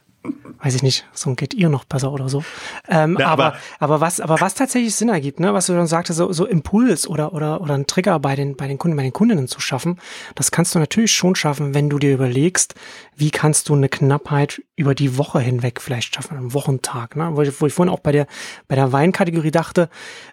[0.62, 2.44] weiß ich nicht, so geht ihr noch besser oder so.
[2.88, 5.88] Ähm, ja, aber, aber, aber was, aber was tatsächlich Sinn ergibt, ne, was du dann
[5.88, 9.04] sagtest, so, so Impuls oder, oder, oder ein Trigger bei den, bei den Kunden, bei
[9.04, 10.00] den Kundinnen zu schaffen,
[10.36, 12.76] das kannst du natürlich schon schaffen, wenn du dir überlegst,
[13.16, 17.42] wie kannst du eine Knappheit über die Woche hinweg vielleicht schaffen, einen Wochentag, ne, wo
[17.42, 18.28] ich, wo ich vorhin auch bei der,
[18.68, 19.90] bei der Weinkategorie dachte,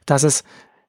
[0.06, 0.44] dass es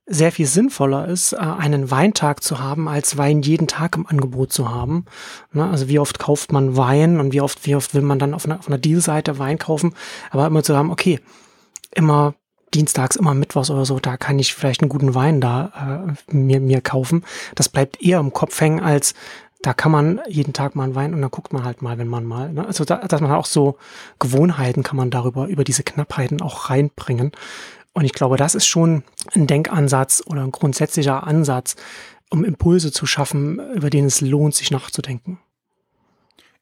[0.06, 4.52] sehr viel sinnvoller ist, äh, einen Weintag zu haben, als Wein jeden Tag im Angebot
[4.52, 5.06] zu haben.
[5.54, 8.34] Ne, also wie oft kauft man Wein und wie oft, wie oft will man dann
[8.34, 9.94] auf einer, auf einer Deal-Seite Wein kaufen,
[10.32, 11.20] aber immer zu haben, okay,
[11.96, 12.34] immer
[12.74, 16.60] dienstags, immer mittwochs oder so, da kann ich vielleicht einen guten Wein da äh, mir,
[16.60, 17.24] mir kaufen.
[17.56, 19.13] Das bleibt eher im Kopf hängen, als
[19.62, 22.10] da kann man jeden Tag mal einen Wein und dann guckt man halt mal, wenn
[22.10, 22.68] man mal, ne?
[22.68, 23.78] also da, dass man auch so
[24.20, 27.32] Gewohnheiten kann man darüber, über diese Knappheiten auch reinbringen.
[27.93, 29.03] Und ich glaube, das ist schon
[29.34, 31.75] ein Denkansatz oder ein grundsätzlicher Ansatz,
[32.29, 35.39] um Impulse zu schaffen, über den es lohnt, sich nachzudenken.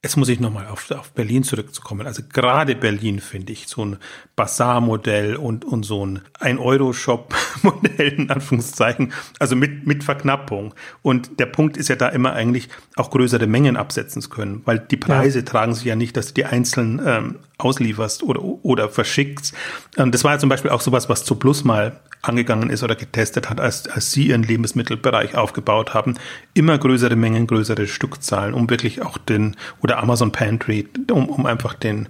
[0.04, 2.08] Jetzt muss ich nochmal auf, auf Berlin zurückzukommen.
[2.08, 3.98] Also gerade Berlin finde ich so ein
[4.36, 10.74] Bazaar-Modell und, und so ein Ein-Euro-Shop-Modell in Anführungszeichen, also mit, mit Verknappung.
[11.04, 14.80] Und der Punkt ist ja da immer eigentlich auch größere Mengen absetzen zu können, weil
[14.80, 15.46] die Preise ja.
[15.46, 19.54] tragen sich ja nicht, dass du die einzeln ähm, auslieferst oder, oder verschickst.
[19.98, 22.96] Und das war ja zum Beispiel auch sowas, was zu Plus mal angegangen ist oder
[22.96, 26.16] getestet hat, als, als sie ihren Lebensmittelbereich aufgebaut haben.
[26.54, 31.74] Immer größere Mengen, größere Stückzahlen, um wirklich auch den, oder Amazon Pantry, um, um einfach
[31.74, 32.10] den,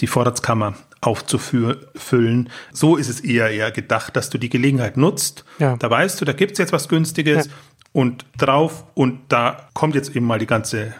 [0.00, 2.48] die Vorratskammer aufzufüllen.
[2.72, 5.44] So ist es eher eher gedacht, dass du die Gelegenheit nutzt.
[5.58, 5.76] Ja.
[5.76, 7.52] Da weißt du, da gibt's jetzt was Günstiges ja.
[7.92, 10.94] und drauf und da kommt jetzt eben mal die ganze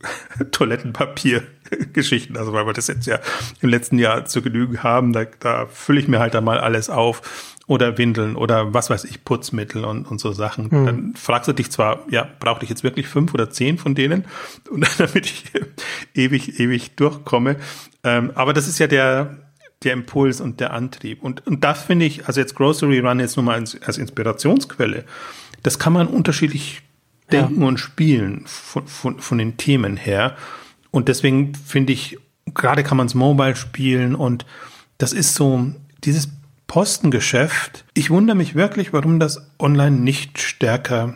[0.50, 3.20] Toilettenpapier-Geschichten, also weil wir das jetzt ja
[3.60, 6.90] im letzten Jahr zu genügen haben, da, da fülle ich mir halt dann mal alles
[6.90, 10.70] auf oder Windeln oder was weiß ich, Putzmittel und, und so Sachen.
[10.70, 10.86] Hm.
[10.86, 14.24] Dann fragst du dich zwar, ja, brauchte ich jetzt wirklich fünf oder zehn von denen,
[14.70, 15.44] und damit ich
[16.14, 17.56] ewig, ewig durchkomme.
[18.02, 19.36] Ähm, aber das ist ja der,
[19.82, 21.22] der Impuls und der Antrieb.
[21.22, 25.04] Und, und das finde ich, also jetzt Grocery Run jetzt nur mal als, als Inspirationsquelle,
[25.62, 26.82] das kann man unterschiedlich
[27.32, 27.68] denken ja.
[27.68, 30.36] und spielen von, von, von den Themen her.
[30.90, 32.18] Und deswegen finde ich,
[32.52, 34.44] gerade kann man es mobile spielen und
[34.98, 35.72] das ist so,
[36.04, 36.28] dieses
[36.74, 37.84] Postengeschäft.
[37.94, 41.14] Ich wundere mich wirklich, warum das online nicht stärker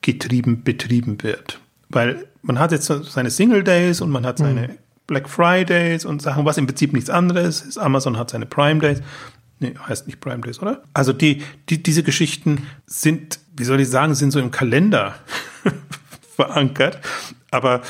[0.00, 1.60] getrieben, betrieben wird.
[1.90, 4.78] Weil man hat jetzt seine Single Days und man hat seine mhm.
[5.06, 7.76] Black Fridays und Sachen, was im Prinzip nichts anderes ist.
[7.76, 9.02] Amazon hat seine Prime Days.
[9.60, 10.82] Nee, heißt nicht Prime Days, oder?
[10.94, 15.16] Also die, die, diese Geschichten sind, wie soll ich sagen, sind so im Kalender
[16.34, 16.98] verankert.
[17.50, 17.82] Aber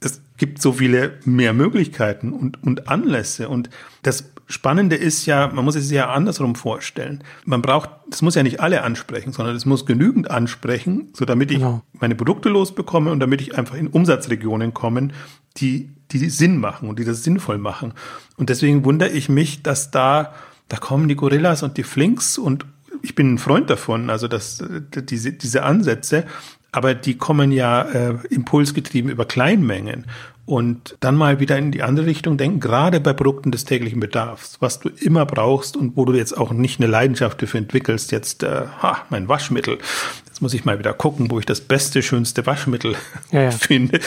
[0.00, 3.50] es gibt so viele mehr Möglichkeiten und, und Anlässe.
[3.50, 3.68] Und
[4.02, 7.24] das Spannende ist ja, man muss es sich ja andersrum vorstellen.
[7.44, 11.50] Man braucht, das muss ja nicht alle ansprechen, sondern es muss genügend ansprechen, so damit
[11.50, 11.82] ich genau.
[11.94, 15.08] meine Produkte losbekomme und damit ich einfach in Umsatzregionen komme,
[15.56, 17.94] die, die Sinn machen und die das sinnvoll machen.
[18.36, 20.34] Und deswegen wundere ich mich, dass da,
[20.68, 22.66] da kommen die Gorillas und die Flinks und
[23.02, 24.62] ich bin ein Freund davon, also dass
[24.94, 26.24] diese, diese Ansätze,
[26.72, 30.06] aber die kommen ja äh, impulsgetrieben über Kleinmengen
[30.46, 34.58] und dann mal wieder in die andere Richtung denken, gerade bei Produkten des täglichen Bedarfs,
[34.60, 38.42] was du immer brauchst und wo du jetzt auch nicht eine Leidenschaft dafür entwickelst, jetzt,
[38.42, 39.78] äh, ha, mein Waschmittel.
[40.26, 42.96] Jetzt muss ich mal wieder gucken, wo ich das beste, schönste Waschmittel
[43.30, 43.50] ja, ja.
[43.50, 44.00] finde.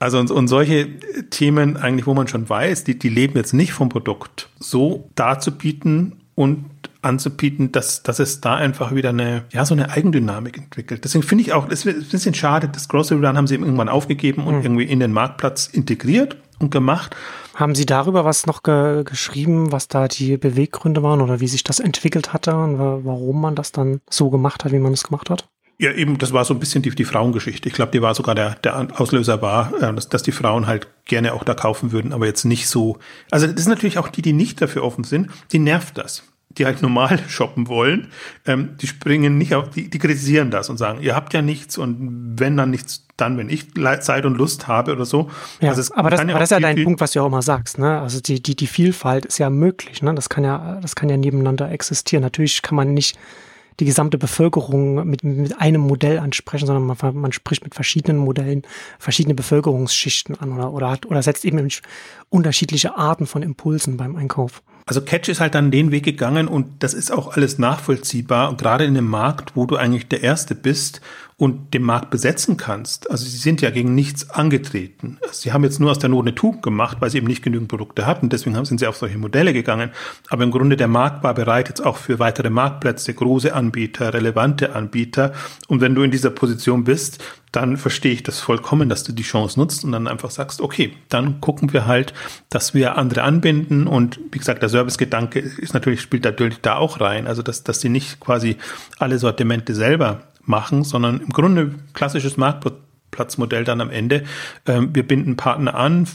[0.00, 0.88] Also und, und solche
[1.30, 6.20] Themen eigentlich, wo man schon weiß, die, die leben jetzt nicht vom Produkt, so darzubieten
[6.34, 6.64] und
[7.02, 11.04] anzubieten, dass, dass es da einfach wieder eine, ja, so eine Eigendynamik entwickelt.
[11.04, 13.88] Deswegen finde ich auch, es ist ein bisschen schade, das Grocery Run haben sie irgendwann
[13.88, 14.62] aufgegeben und mhm.
[14.62, 17.14] irgendwie in den Marktplatz integriert und gemacht.
[17.54, 21.64] Haben Sie darüber was noch ge geschrieben, was da die Beweggründe waren oder wie sich
[21.64, 25.28] das entwickelt hatte und warum man das dann so gemacht hat, wie man es gemacht
[25.28, 25.48] hat?
[25.80, 27.68] Ja, eben, das war so ein bisschen die, die Frauengeschichte.
[27.68, 30.88] Ich glaube, die war sogar der, der Auslöser war, äh, dass, dass die Frauen halt
[31.04, 32.98] gerne auch da kaufen würden, aber jetzt nicht so.
[33.30, 36.24] Also das ist natürlich auch die, die nicht dafür offen sind, die nervt das.
[36.50, 38.08] Die halt normal shoppen wollen,
[38.46, 41.78] ähm, die springen nicht auf, die, die kritisieren das und sagen, ihr habt ja nichts
[41.78, 45.30] und wenn dann nichts, dann, wenn ich Zeit und Lust habe oder so.
[45.60, 47.42] Ja, also aber das, ja aber das ist ja dein Punkt, was du auch immer
[47.42, 48.00] sagst, ne?
[48.00, 50.14] Also die, die, die Vielfalt ist ja möglich, ne?
[50.14, 52.22] Das kann ja, das kann ja nebeneinander existieren.
[52.22, 53.18] Natürlich kann man nicht
[53.80, 58.62] die gesamte Bevölkerung mit, mit einem Modell ansprechen, sondern man, man spricht mit verschiedenen Modellen
[58.98, 61.68] verschiedene Bevölkerungsschichten an oder, oder, hat, oder setzt eben
[62.28, 64.62] unterschiedliche Arten von Impulsen beim Einkauf.
[64.86, 68.56] Also Catch ist halt dann den Weg gegangen und das ist auch alles nachvollziehbar.
[68.56, 71.02] Gerade in einem Markt, wo du eigentlich der Erste bist
[71.38, 73.08] und den Markt besetzen kannst.
[73.12, 75.18] Also sie sind ja gegen nichts angetreten.
[75.30, 77.68] Sie haben jetzt nur aus der Not eine Tugend gemacht, weil sie eben nicht genügend
[77.68, 78.28] Produkte hatten.
[78.28, 79.90] Deswegen sind sie auf solche Modelle gegangen.
[80.30, 84.74] Aber im Grunde der Markt war bereit jetzt auch für weitere Marktplätze, große Anbieter, relevante
[84.74, 85.32] Anbieter.
[85.68, 87.22] Und wenn du in dieser Position bist,
[87.52, 90.92] dann verstehe ich das vollkommen, dass du die Chance nutzt und dann einfach sagst, okay,
[91.08, 92.14] dann gucken wir halt,
[92.50, 97.00] dass wir andere anbinden und wie gesagt, der Servicegedanke ist natürlich, spielt natürlich da auch
[97.00, 98.56] rein, also dass, dass sie nicht quasi
[98.98, 104.24] alle Sortimente selber machen, sondern im Grunde klassisches Marktplatzmodell dann am Ende.
[104.66, 106.06] Ähm, wir binden Partner an,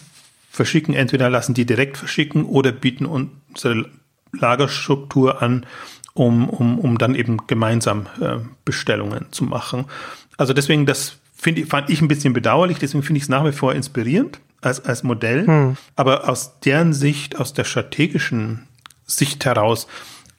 [0.49, 3.89] verschicken, entweder lassen die direkt verschicken oder bieten unsere
[4.31, 5.65] Lagerstruktur an,
[6.13, 9.85] um, um, um dann eben gemeinsam äh, Bestellungen zu machen.
[10.37, 13.51] Also deswegen, das finde fand ich ein bisschen bedauerlich, deswegen finde ich es nach wie
[13.51, 15.45] vor inspirierend als, als Modell.
[15.45, 15.77] Hm.
[15.95, 18.67] Aber aus deren Sicht, aus der strategischen
[19.05, 19.87] Sicht heraus,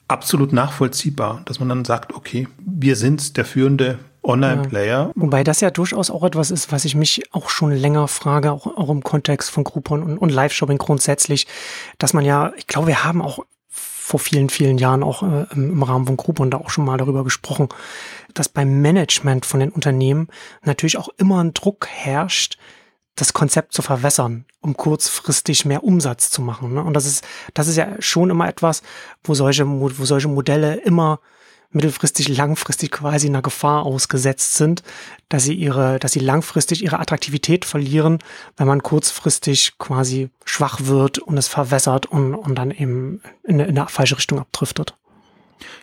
[0.09, 5.07] absolut nachvollziehbar, dass man dann sagt, okay, wir sind der führende Online-Player.
[5.07, 5.11] Ja.
[5.15, 8.67] Wobei das ja durchaus auch etwas ist, was ich mich auch schon länger frage, auch,
[8.67, 11.47] auch im Kontext von Groupon und, und Live-Shopping grundsätzlich,
[11.99, 15.83] dass man ja, ich glaube, wir haben auch vor vielen, vielen Jahren auch äh, im
[15.83, 17.69] Rahmen von Groupon da auch schon mal darüber gesprochen,
[18.35, 20.29] dass beim Management von den Unternehmen
[20.63, 22.59] natürlich auch immer ein Druck herrscht,
[23.17, 26.75] das Konzept zu verwässern, um kurzfristig mehr Umsatz zu machen.
[26.75, 26.83] Ne?
[26.83, 27.25] Und das ist,
[27.55, 28.83] das ist ja schon immer etwas,
[29.23, 31.21] wo solche, wo solche Modelle immer
[31.75, 34.83] mittelfristig, langfristig quasi einer Gefahr ausgesetzt sind,
[35.29, 38.19] dass sie ihre, dass sie langfristig ihre Attraktivität verlieren,
[38.57, 43.79] wenn man kurzfristig quasi schwach wird und es verwässert und, und dann eben in, in
[43.79, 44.95] eine falsche Richtung abdriftet.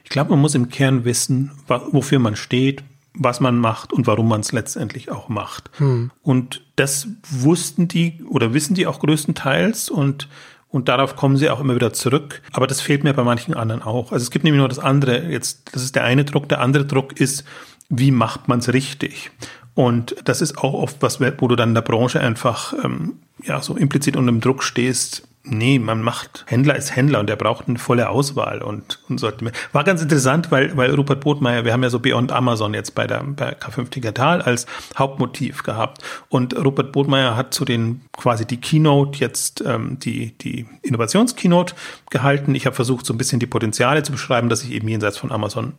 [0.03, 4.27] Ich glaube, man muss im Kern wissen, wofür man steht, was man macht und warum
[4.27, 5.69] man es letztendlich auch macht.
[5.77, 6.11] Hm.
[6.21, 10.27] Und das wussten die oder wissen die auch größtenteils und
[10.71, 12.41] und darauf kommen sie auch immer wieder zurück.
[12.53, 14.13] Aber das fehlt mir bei manchen anderen auch.
[14.13, 15.29] Also es gibt nämlich nur das andere.
[15.29, 16.47] Jetzt, das ist der eine Druck.
[16.47, 17.43] Der andere Druck ist,
[17.89, 19.31] wie macht man es richtig?
[19.73, 23.61] Und das ist auch oft was, wo du dann in der Branche einfach ähm, ja
[23.61, 25.27] so implizit unter dem Druck stehst.
[25.43, 29.51] Nee, man macht, Händler ist Händler und der braucht eine volle Auswahl und, und sollte
[29.71, 33.07] War ganz interessant, weil, weil Rupert Botmeier, wir haben ja so Beyond Amazon jetzt bei
[33.07, 36.03] der, bei K5 Digital als Hauptmotiv gehabt.
[36.29, 41.73] Und Rupert Botmeier hat zu den, quasi die Keynote jetzt, ähm, die, die Innovationskeynote
[42.11, 42.53] gehalten.
[42.53, 45.31] Ich habe versucht, so ein bisschen die Potenziale zu beschreiben, dass ich eben jenseits von
[45.31, 45.73] Amazon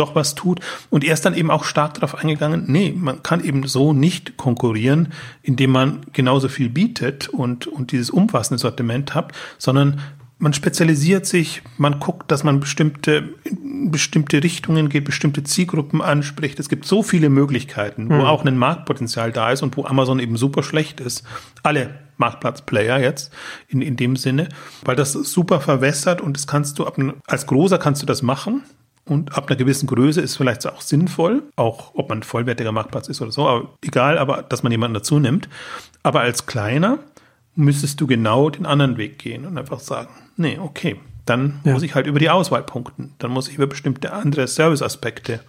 [0.00, 0.60] doch was tut.
[0.90, 4.36] Und er ist dann eben auch stark darauf eingegangen, nee, man kann eben so nicht
[4.36, 10.00] konkurrieren, indem man genauso viel bietet und, und dieses umfassende Sortiment hat, sondern
[10.40, 13.34] man spezialisiert sich, man guckt, dass man bestimmte,
[13.90, 16.58] bestimmte Richtungen geht, bestimmte Zielgruppen anspricht.
[16.58, 18.20] Es gibt so viele Möglichkeiten, wo mhm.
[18.22, 21.24] auch ein Marktpotenzial da ist und wo Amazon eben super schlecht ist.
[21.62, 23.32] Alle Marktplatzplayer jetzt
[23.68, 24.48] in, in dem Sinne,
[24.82, 28.62] weil das super verwässert und das kannst du ab, als Großer kannst du das machen.
[29.04, 33.20] Und ab einer gewissen Größe ist vielleicht auch sinnvoll, auch ob man vollwertiger Marktplatz ist
[33.20, 35.48] oder so, aber egal, aber dass man jemanden dazu nimmt.
[36.02, 36.98] Aber als kleiner
[37.56, 41.72] müsstest du genau den anderen Weg gehen und einfach sagen, nee, okay, dann ja.
[41.72, 43.14] muss ich halt über die Auswahl punkten.
[43.18, 45.40] Dann muss ich über bestimmte andere Serviceaspekte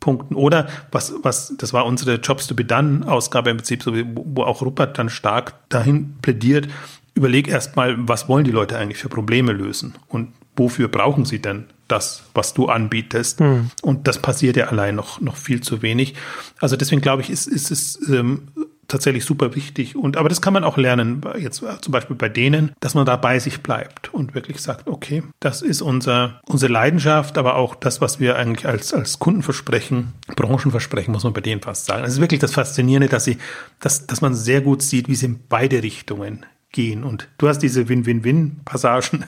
[0.00, 0.34] punkten.
[0.34, 4.62] Oder was, was, das war unsere Jobs to be done Ausgabe im Prinzip, wo auch
[4.62, 6.68] Rupert dann stark dahin plädiert,
[7.14, 11.66] überleg erstmal, was wollen die Leute eigentlich für Probleme lösen und wofür brauchen sie denn
[11.88, 13.40] das, was du anbietest.
[13.40, 13.70] Hm.
[13.82, 16.14] Und das passiert ja allein noch, noch viel zu wenig.
[16.60, 18.48] Also deswegen glaube ich, ist, ist es ähm,
[18.88, 19.96] tatsächlich super wichtig.
[19.96, 23.16] Und aber das kann man auch lernen, jetzt zum Beispiel bei denen, dass man da
[23.16, 28.00] bei sich bleibt und wirklich sagt, okay, das ist unser, unsere Leidenschaft, aber auch das,
[28.00, 32.04] was wir eigentlich als, als Kundenversprechen, Branchenversprechen, muss man bei denen fast sagen.
[32.04, 33.38] Es ist wirklich das Faszinierende, dass sie,
[33.80, 37.04] dass, dass man sehr gut sieht, wie sie in beide Richtungen gehen.
[37.04, 39.24] Und du hast diese Win-Win-Win-Passagen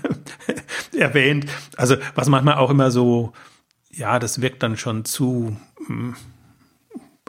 [0.99, 1.47] erwähnt.
[1.79, 3.33] Also was manchmal auch immer so,
[3.91, 6.17] ja, das wirkt dann schon zu mh, hm,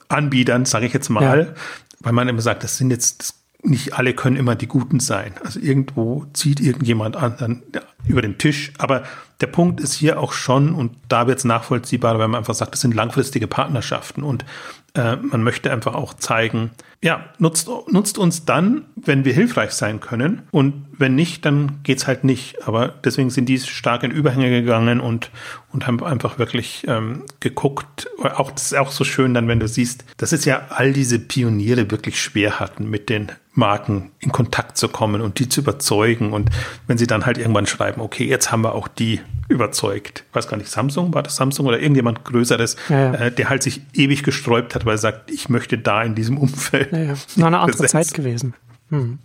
[0.09, 1.53] Anbietern, sage ich jetzt mal, ja.
[1.99, 5.33] weil man immer sagt, das sind jetzt das, nicht alle können immer die Guten sein.
[5.43, 9.03] Also irgendwo zieht irgendjemand an, dann, ja, über den Tisch, aber
[9.41, 12.73] der Punkt ist hier auch schon, und da wird es nachvollziehbar, wenn man einfach sagt,
[12.73, 14.45] das sind langfristige Partnerschaften und
[14.97, 16.71] äh, man möchte einfach auch zeigen,
[17.03, 20.41] ja, nutzt, nutzt uns dann, wenn wir hilfreich sein können.
[20.49, 22.67] Und wenn nicht, dann geht's halt nicht.
[22.67, 25.29] Aber deswegen sind die stark in Überhänge gegangen und,
[25.71, 28.09] und haben einfach wirklich ähm, geguckt.
[28.19, 31.19] Auch das ist auch so schön dann, wenn du siehst, dass es ja all diese
[31.19, 36.33] Pioniere wirklich schwer hatten, mit den Marken in Kontakt zu kommen und die zu überzeugen.
[36.33, 36.49] Und
[36.87, 40.25] wenn sie dann halt irgendwann schreiben, okay, jetzt haben wir auch die überzeugt.
[40.29, 43.13] Ich weiß gar nicht, Samsung, war das Samsung oder irgendjemand Größeres, ja, ja.
[43.13, 46.37] Äh, der halt sich ewig gesträubt hat, weil er sagt, ich möchte da in diesem
[46.37, 46.91] Umfeld.
[46.91, 47.13] Ja, ja.
[47.35, 48.53] Noch eine andere Zeit gewesen.
[48.89, 49.19] Hm.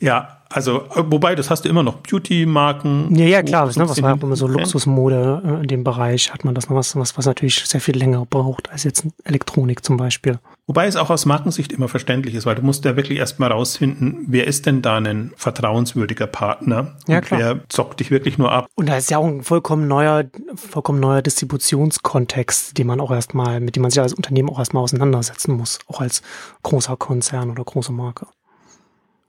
[0.00, 3.14] Ja, also, wobei, das hast du immer noch Beauty-Marken.
[3.14, 6.54] Ja, ja, klar, ne, was war immer so Luxusmode äh, in dem Bereich, hat man
[6.54, 10.38] das noch was, was, was natürlich sehr viel länger braucht als jetzt Elektronik zum Beispiel.
[10.66, 14.26] Wobei es auch aus Markensicht immer verständlich ist, weil du musst ja wirklich erstmal rausfinden,
[14.28, 16.96] wer ist denn da ein vertrauenswürdiger Partner?
[17.06, 17.40] Ja, klar.
[17.40, 18.68] Wer zockt dich wirklich nur ab?
[18.74, 23.60] Und da ist ja auch ein vollkommen neuer, vollkommen neuer Distributionskontext, den man auch erstmal,
[23.60, 26.22] mit dem man sich als Unternehmen auch erstmal auseinandersetzen muss, auch als
[26.62, 28.26] großer Konzern oder große Marke.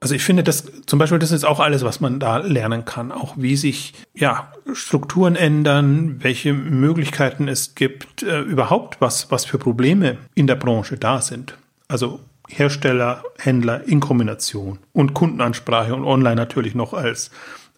[0.04, 3.14] Also ich finde, das zum Beispiel, das ist auch alles, was man da lernen kann.
[3.14, 9.58] Auch wie sich ja Strukturen ändern, welche Möglichkeiten es gibt, äh, überhaupt was, was für
[9.58, 11.58] Probleme in der Branche da sind.
[11.88, 17.32] Also Hersteller, Händler in Kombination und Kundenansprache und online natürlich noch als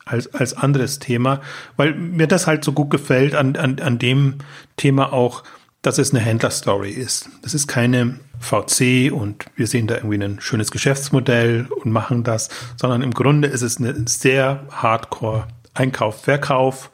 [0.04, 1.42] als, als anderes Thema,
[1.78, 4.36] weil mir das halt so gut gefällt an, an, an dem
[4.78, 5.44] Thema auch,
[5.84, 7.30] dass es eine Händlerstory ist.
[7.44, 12.50] Das ist keine VC und wir sehen da irgendwie ein schönes Geschäftsmodell und machen das,
[12.76, 16.90] sondern im Grunde ist es eine sehr hardcore Einkauf, Verkauf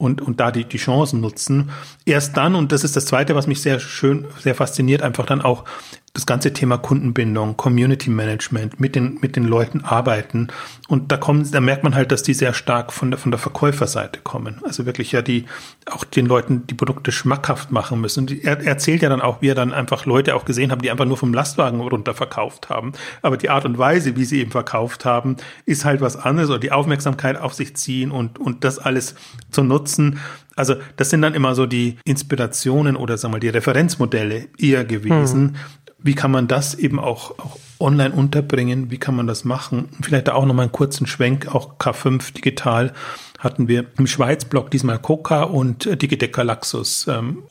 [0.00, 1.70] und, und da die, die Chancen nutzen.
[2.06, 5.42] Erst dann, und das ist das Zweite, was mich sehr schön, sehr fasziniert, einfach dann
[5.42, 5.64] auch
[6.12, 10.48] das ganze Thema Kundenbindung, Community Management, mit den, mit den Leuten arbeiten.
[10.88, 13.38] Und da kommen, da merkt man halt, dass die sehr stark von der, von der
[13.38, 14.60] Verkäuferseite kommen.
[14.64, 15.46] Also wirklich ja die,
[15.86, 18.20] auch den Leuten die Produkte schmackhaft machen müssen.
[18.20, 20.90] Und er erzählt ja dann auch, wie er dann einfach Leute auch gesehen haben, die
[20.90, 22.92] einfach nur vom Lastwagen runter verkauft haben.
[23.22, 26.58] Aber die Art und Weise, wie sie eben verkauft haben, ist halt was anderes oder
[26.58, 29.14] die Aufmerksamkeit auf sich ziehen und, und das alles
[29.52, 30.18] zu nutzen.
[30.56, 34.84] Also das sind dann immer so die Inspirationen oder sagen wir mal die Referenzmodelle eher
[34.84, 35.56] gewesen, hm
[36.02, 38.90] wie kann man das eben auch, auch online unterbringen?
[38.90, 39.88] Wie kann man das machen?
[40.02, 42.92] Vielleicht da auch nochmal einen kurzen Schwenk, auch K5 digital
[43.38, 47.06] hatten wir im Schweiz-Blog diesmal Coca und Digitec Galaxus.
[47.08, 47.42] Ähm,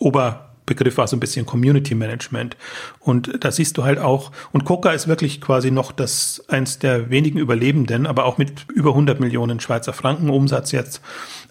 [0.70, 2.56] Oberbegriff war so ein bisschen Community Management.
[3.00, 7.10] Und da siehst du halt auch, und Coca ist wirklich quasi noch das, eins der
[7.10, 11.02] wenigen Überlebenden, aber auch mit über 100 Millionen Schweizer Franken Umsatz jetzt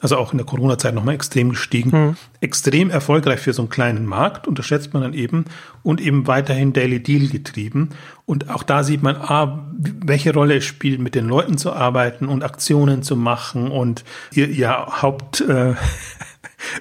[0.01, 1.91] also auch in der Corona-Zeit nochmal extrem gestiegen.
[1.91, 2.16] Mhm.
[2.41, 5.47] Extrem erfolgreich für so einen kleinen Markt, unterschätzt man dann eben
[5.83, 7.91] und eben weiterhin Daily Deal getrieben.
[8.25, 12.29] Und auch da sieht man, ah, welche Rolle es spielt, mit den Leuten zu arbeiten
[12.29, 15.75] und Aktionen zu machen und ihr, ihr Haupt, äh,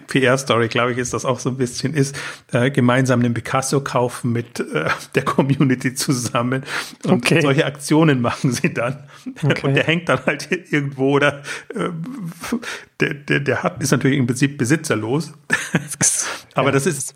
[0.07, 2.15] PR-Story, glaube ich, ist das auch so ein bisschen, ist
[2.51, 6.63] äh, gemeinsam einen Picasso kaufen mit äh, der Community zusammen.
[7.03, 7.41] Und okay.
[7.41, 9.07] solche Aktionen machen sie dann.
[9.43, 9.67] Okay.
[9.67, 11.43] Und der hängt dann halt irgendwo oder
[11.73, 11.89] äh,
[12.99, 15.33] der, der, der hat, ist natürlich im Prinzip besitzerlos.
[16.55, 17.15] Aber ja, das ist.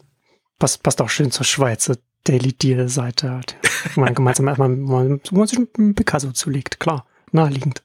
[0.59, 1.89] Passt, passt auch schön zur Schweiz.
[2.23, 3.55] Daily Deal Seite halt.
[3.95, 7.81] Man gemeinsam erstmal, wo man sich ein Picasso zulegt, klar, naheliegend.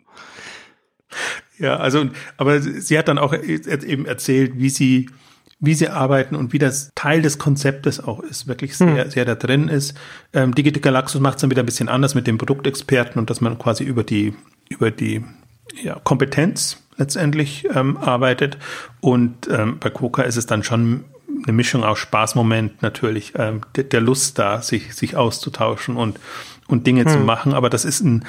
[1.59, 5.09] Ja, also, aber sie hat dann auch eben erzählt, wie sie,
[5.59, 9.11] wie sie arbeiten und wie das Teil des Konzeptes auch ist, wirklich sehr, hm.
[9.11, 9.97] sehr da drin ist.
[10.33, 13.41] Ähm, Digital Galaxus macht es dann wieder ein bisschen anders mit den Produktexperten und dass
[13.41, 14.35] man quasi über die,
[14.69, 15.25] über die
[15.83, 18.59] ja, Kompetenz letztendlich ähm, arbeitet.
[19.01, 21.05] Und ähm, bei Coca ist es dann schon
[21.45, 26.19] eine Mischung aus Spaßmoment natürlich, ähm, der, der Lust da, sich, sich auszutauschen und,
[26.67, 27.11] und Dinge hm.
[27.11, 27.55] zu machen.
[27.55, 28.25] Aber das ist ein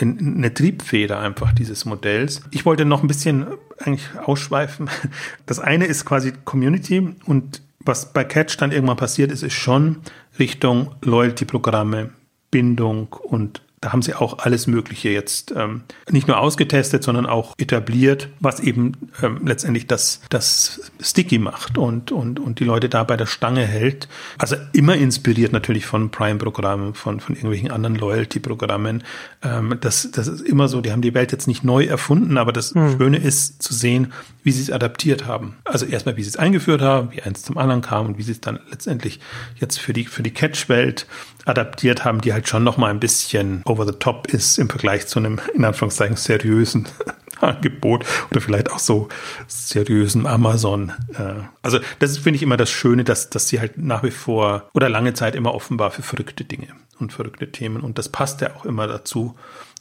[0.00, 2.42] eine Triebfeder einfach dieses Modells.
[2.50, 3.46] Ich wollte noch ein bisschen
[3.78, 4.88] eigentlich ausschweifen.
[5.46, 9.96] Das eine ist quasi Community und was bei Catch dann irgendwann passiert ist, ist schon
[10.38, 12.10] Richtung Loyalty-Programme,
[12.50, 17.54] Bindung und da haben sie auch alles Mögliche jetzt ähm, nicht nur ausgetestet, sondern auch
[17.56, 23.04] etabliert, was eben ähm, letztendlich das, das sticky macht und, und, und die Leute da
[23.04, 24.06] bei der Stange hält.
[24.36, 29.02] Also immer inspiriert natürlich von Prime-Programmen, von, von irgendwelchen anderen Loyalty-Programmen.
[29.42, 32.52] Ähm, das, das ist immer so, die haben die Welt jetzt nicht neu erfunden, aber
[32.52, 32.98] das mhm.
[32.98, 34.12] Schöne ist zu sehen,
[34.42, 35.56] wie sie es adaptiert haben.
[35.64, 38.32] Also erstmal, wie sie es eingeführt haben, wie eins zum anderen kam und wie sie
[38.32, 39.20] es dann letztendlich
[39.56, 41.06] jetzt für die, für die Catch-Welt
[41.46, 45.06] adaptiert haben, die halt schon noch mal ein bisschen over the top ist im Vergleich
[45.06, 46.88] zu einem, in Anführungszeichen, seriösen
[47.40, 49.08] Angebot oder vielleicht auch so
[49.46, 50.92] seriösen Amazon.
[51.14, 54.68] Äh, also das finde ich, immer das Schöne, dass, dass sie halt nach wie vor
[54.74, 56.68] oder lange Zeit immer offen war für verrückte Dinge
[56.98, 57.82] und verrückte Themen.
[57.82, 59.36] Und das passt ja auch immer dazu,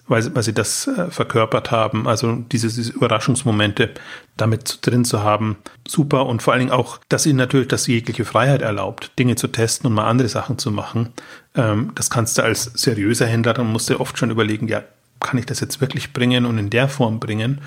[0.09, 2.07] weil, weil sie das äh, verkörpert haben.
[2.07, 3.91] Also diese, diese Überraschungsmomente
[4.35, 5.57] damit drin zu haben,
[5.87, 6.25] super.
[6.25, 9.87] Und vor allen Dingen auch, dass ihnen natürlich das jegliche Freiheit erlaubt, Dinge zu testen
[9.87, 11.09] und mal andere Sachen zu machen.
[11.55, 14.83] Ähm, das kannst du als seriöser Händler, dann musst du oft schon überlegen, ja,
[15.19, 17.61] kann ich das jetzt wirklich bringen und in der Form bringen?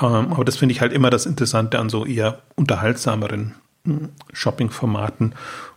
[0.00, 5.34] Ähm, aber das finde ich halt immer das Interessante an so eher unterhaltsameren hm, Shopping-Formaten.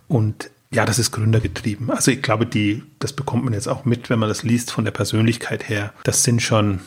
[0.07, 1.91] Und ja, das ist gründergetrieben.
[1.91, 4.86] Also ich glaube, die, das bekommt man jetzt auch mit, wenn man das liest von
[4.86, 5.93] der Persönlichkeit her.
[6.03, 6.80] Das sind schon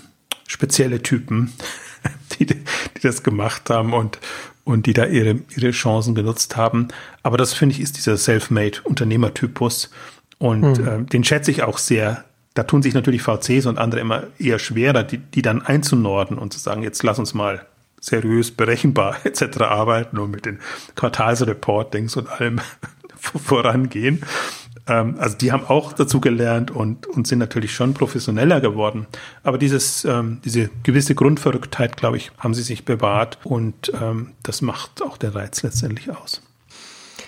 [0.46, 1.52] spezielle Typen,
[2.38, 2.64] die, die
[3.02, 4.18] das gemacht haben und,
[4.64, 6.88] und die da ihre, ihre Chancen genutzt haben.
[7.22, 9.90] Aber das finde ich ist dieser Self-Made Unternehmertypus.
[10.38, 10.88] Und mhm.
[10.88, 12.24] äh, den schätze ich auch sehr.
[12.54, 16.52] Da tun sich natürlich VCs und andere immer eher schwerer, die, die dann einzunorden und
[16.52, 17.66] zu sagen, jetzt lass uns mal
[18.00, 19.60] seriös berechenbar etc.
[19.62, 20.58] arbeiten und mit den
[20.94, 22.60] Quartalsreportings und allem
[23.16, 24.22] vorangehen.
[24.86, 29.06] Ähm, also die haben auch dazu gelernt und, und sind natürlich schon professioneller geworden.
[29.42, 34.62] Aber dieses, ähm, diese gewisse Grundverrücktheit, glaube ich, haben sie sich bewahrt und ähm, das
[34.62, 36.42] macht auch den Reiz letztendlich aus.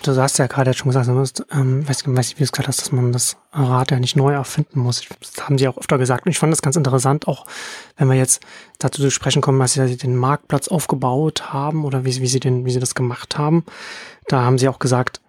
[0.03, 2.69] Du hast ja gerade schon gesagt, musst, ähm, weiß, weiß nicht, wie du es gesagt
[2.69, 5.03] hast, dass man das Rad ja nicht neu erfinden muss.
[5.19, 6.25] Das haben sie auch öfter gesagt.
[6.25, 7.45] Und ich fand das ganz interessant, auch
[7.97, 8.41] wenn wir jetzt
[8.77, 12.65] dazu zu sprechen kommen, dass sie den Marktplatz aufgebaut haben oder wie, wie sie den,
[12.65, 13.65] wie sie das gemacht haben.
[14.29, 15.19] Da haben sie auch gesagt,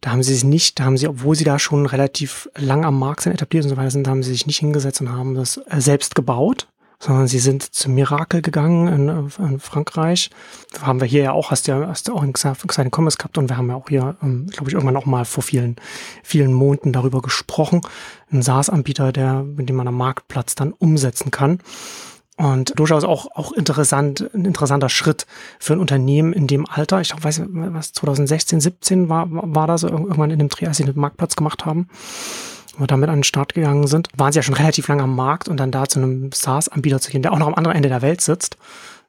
[0.00, 2.98] da haben sie sich nicht, da haben sie, obwohl sie da schon relativ lang am
[2.98, 5.58] Markt sind, etabliert und so weiter sind, haben sie sich nicht hingesetzt und haben das
[5.58, 9.08] äh, selbst gebaut, sondern sie sind zum Miracle gegangen in,
[9.44, 10.30] in Frankreich.
[10.72, 13.18] Da haben wir hier ja auch, hast du ja, hast du auch in seine Commerce
[13.18, 15.76] gehabt und wir haben ja auch hier, ähm, glaube ich, irgendwann auch mal vor vielen,
[16.22, 17.82] vielen Monaten darüber gesprochen.
[18.30, 21.60] Ein SaaS-Anbieter, der, mit dem man am Marktplatz dann umsetzen kann.
[22.40, 25.26] Und durchaus auch, auch interessant, ein interessanter Schritt
[25.58, 27.02] für ein Unternehmen in dem Alter.
[27.02, 30.98] Ich weiß was 2016, 17 war, war das irgendwann in dem Dreh, als sie den
[30.98, 31.88] Marktplatz gemacht haben
[32.76, 35.14] wo wir damit an den Start gegangen sind, waren sie ja schon relativ lange am
[35.14, 37.90] Markt und dann da zu einem SaaS-Anbieter zu gehen, der auch noch am anderen Ende
[37.90, 38.56] der Welt sitzt.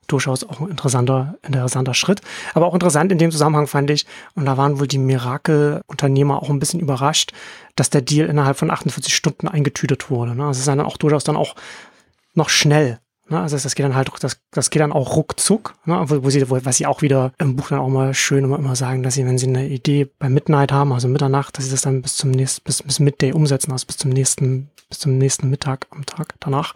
[0.07, 2.19] Durchaus auch ein interessanter, interessanter Schritt.
[2.53, 4.05] Aber auch interessant in dem Zusammenhang fand ich,
[4.35, 7.31] und da waren wohl die Miracle-Unternehmer auch ein bisschen überrascht,
[7.75, 10.35] dass der Deal innerhalb von 48 Stunden eingetütet wurde.
[10.35, 10.41] Ne?
[10.41, 11.55] Also es ist dann auch durchaus dann auch
[12.33, 12.99] noch schnell
[13.31, 13.39] Ne?
[13.39, 16.03] Also das geht dann halt, das, das geht dann auch ruckzuck, ne?
[16.07, 18.59] wo, wo sie, wo, was sie auch wieder im Buch dann auch mal schön immer,
[18.59, 21.71] immer sagen, dass sie, wenn sie eine Idee bei Midnight haben, also Mitternacht, dass sie
[21.71, 25.17] das dann bis zum nächsten, bis, bis Midday umsetzen, also bis zum nächsten, bis zum
[25.17, 26.73] nächsten Mittag am Tag danach.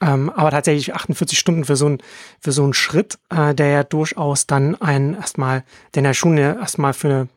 [0.00, 1.98] Ähm, aber tatsächlich 48 Stunden für so einen
[2.38, 5.64] für so einen Schritt, äh, der ja durchaus dann ein erstmal,
[5.96, 7.28] den ja schon erstmal für eine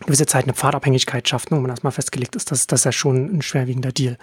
[0.00, 3.36] gewisse Zeit eine Pfadabhängigkeit schafft, ne, wo man erstmal festgelegt ist, dass das ja schon
[3.36, 4.18] ein schwerwiegender Deal.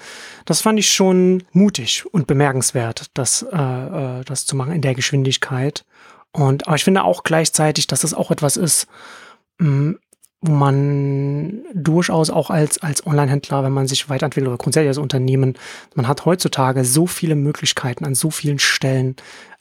[0.46, 4.96] Das fand ich schon mutig und bemerkenswert, das, äh, äh, das zu machen in der
[4.96, 5.86] Geschwindigkeit.
[6.32, 8.88] Und aber ich finde auch gleichzeitig, dass das auch etwas ist,
[9.60, 9.94] mm,
[10.44, 15.56] wo man durchaus auch als, als Online-Händler, wenn man sich weiterentwickelt oder grundsätzlich als Unternehmen,
[15.94, 19.16] man hat heutzutage so viele Möglichkeiten an so vielen Stellen,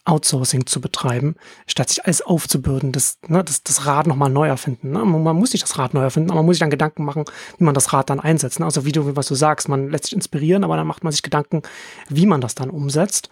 [0.04, 1.36] Outsourcing zu betreiben,
[1.66, 4.92] statt sich alles aufzubürden, das, ne, das, das Rad nochmal neu erfinden.
[4.92, 5.04] Ne?
[5.04, 7.24] Man muss nicht das Rad neu erfinden, aber man muss sich dann Gedanken machen,
[7.58, 8.60] wie man das Rad dann einsetzt.
[8.60, 8.66] Ne?
[8.66, 11.22] Also wie du, was du sagst, man lässt sich inspirieren, aber dann macht man sich
[11.22, 11.62] Gedanken,
[12.08, 13.28] wie man das dann umsetzt.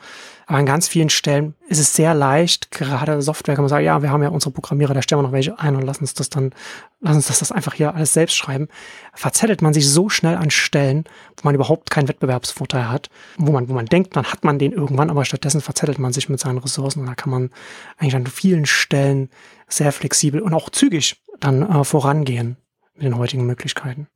[0.48, 4.00] Aber an ganz vielen Stellen ist es sehr leicht, gerade Software kann man sagen, ja,
[4.00, 6.30] wir haben ja unsere Programmierer, da stellen wir noch welche ein und lassen uns das
[6.30, 6.54] dann,
[7.00, 8.68] lassen uns das, das einfach hier alles selbst schreiben.
[9.12, 11.04] Verzettelt man sich so schnell an Stellen,
[11.36, 14.72] wo man überhaupt keinen Wettbewerbsvorteil hat, wo man, wo man denkt, dann hat man den
[14.72, 17.50] irgendwann, aber stattdessen verzettelt man sich mit seinen Ressourcen und da kann man
[17.98, 19.28] eigentlich an vielen Stellen
[19.68, 22.56] sehr flexibel und auch zügig dann äh, vorangehen
[22.94, 24.08] mit den heutigen Möglichkeiten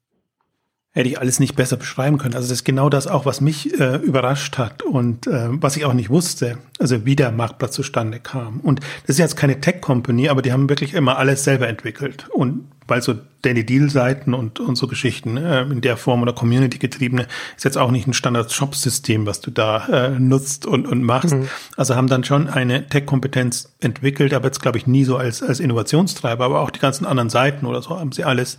[0.93, 2.35] hätte ich alles nicht besser beschreiben können.
[2.35, 5.87] Also das ist genau das auch, was mich äh, überrascht hat und äh, was ich
[5.87, 8.61] auch nicht wusste, also wie der Marktplatz zustande kam.
[8.61, 12.29] Und das ist jetzt keine Tech-Company, aber die haben wirklich immer alles selber entwickelt.
[12.31, 17.27] Und weil so Danny Deal-Seiten und, und so Geschichten äh, in der Form oder Community-getriebene
[17.57, 21.35] ist jetzt auch nicht ein Standard-Shop-System, was du da äh, nutzt und, und machst.
[21.35, 21.49] Mhm.
[21.77, 25.59] Also haben dann schon eine Tech-Kompetenz entwickelt, aber jetzt glaube ich nie so als, als
[25.59, 28.59] Innovationstreiber, aber auch die ganzen anderen Seiten oder so haben sie alles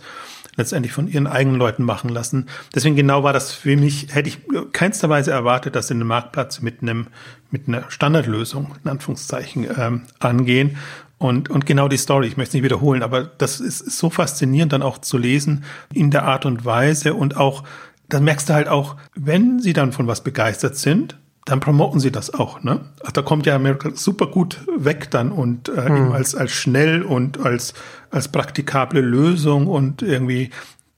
[0.56, 2.46] letztendlich von ihren eigenen Leuten machen lassen.
[2.74, 4.38] Deswegen genau war das für mich, hätte ich
[4.72, 7.08] keinster Weise erwartet, dass sie den Marktplatz mit einem,
[7.50, 10.76] mit einer Standardlösung, in Anführungszeichen, ähm, angehen.
[11.18, 14.10] Und, und genau die Story, ich möchte es nicht wiederholen, aber das ist, ist so
[14.10, 17.64] faszinierend dann auch zu lesen in der Art und Weise und auch,
[18.08, 22.10] dann merkst du halt auch, wenn sie dann von was begeistert sind, dann promoten sie
[22.10, 22.62] das auch.
[22.62, 22.80] Ne?
[23.04, 25.96] Ach, da kommt ja America super gut weg dann und äh, hm.
[25.96, 27.74] eben als, als schnell und als,
[28.10, 30.50] als praktikable Lösung und irgendwie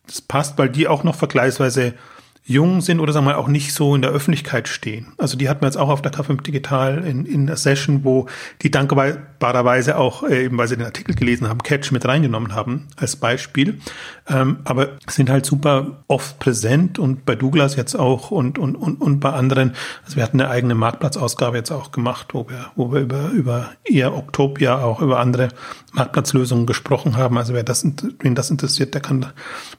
[0.07, 1.95] das passt, weil die auch noch vergleichsweise
[2.49, 5.09] jung sind oder sagen wir mal auch nicht so in der Öffentlichkeit stehen.
[5.19, 8.29] Also die hatten wir jetzt auch auf der KFM Digital in, in der Session, wo
[8.63, 12.87] die dankbarerweise auch, äh, eben weil sie den Artikel gelesen haben, Catch mit reingenommen haben
[12.97, 13.81] als Beispiel.
[14.29, 19.01] Ähm, aber sind halt super oft präsent und bei Douglas jetzt auch und, und, und,
[19.01, 19.75] und bei anderen.
[20.05, 23.71] Also wir hatten eine eigene Marktplatzausgabe jetzt auch gemacht, wo wir, wo wir über, über
[23.85, 25.51] eher Octopia auch über andere
[25.93, 27.39] Marktplatzlösungen gesprochen haben.
[27.39, 27.87] Also wer das,
[28.19, 29.27] wen das interessiert, der kann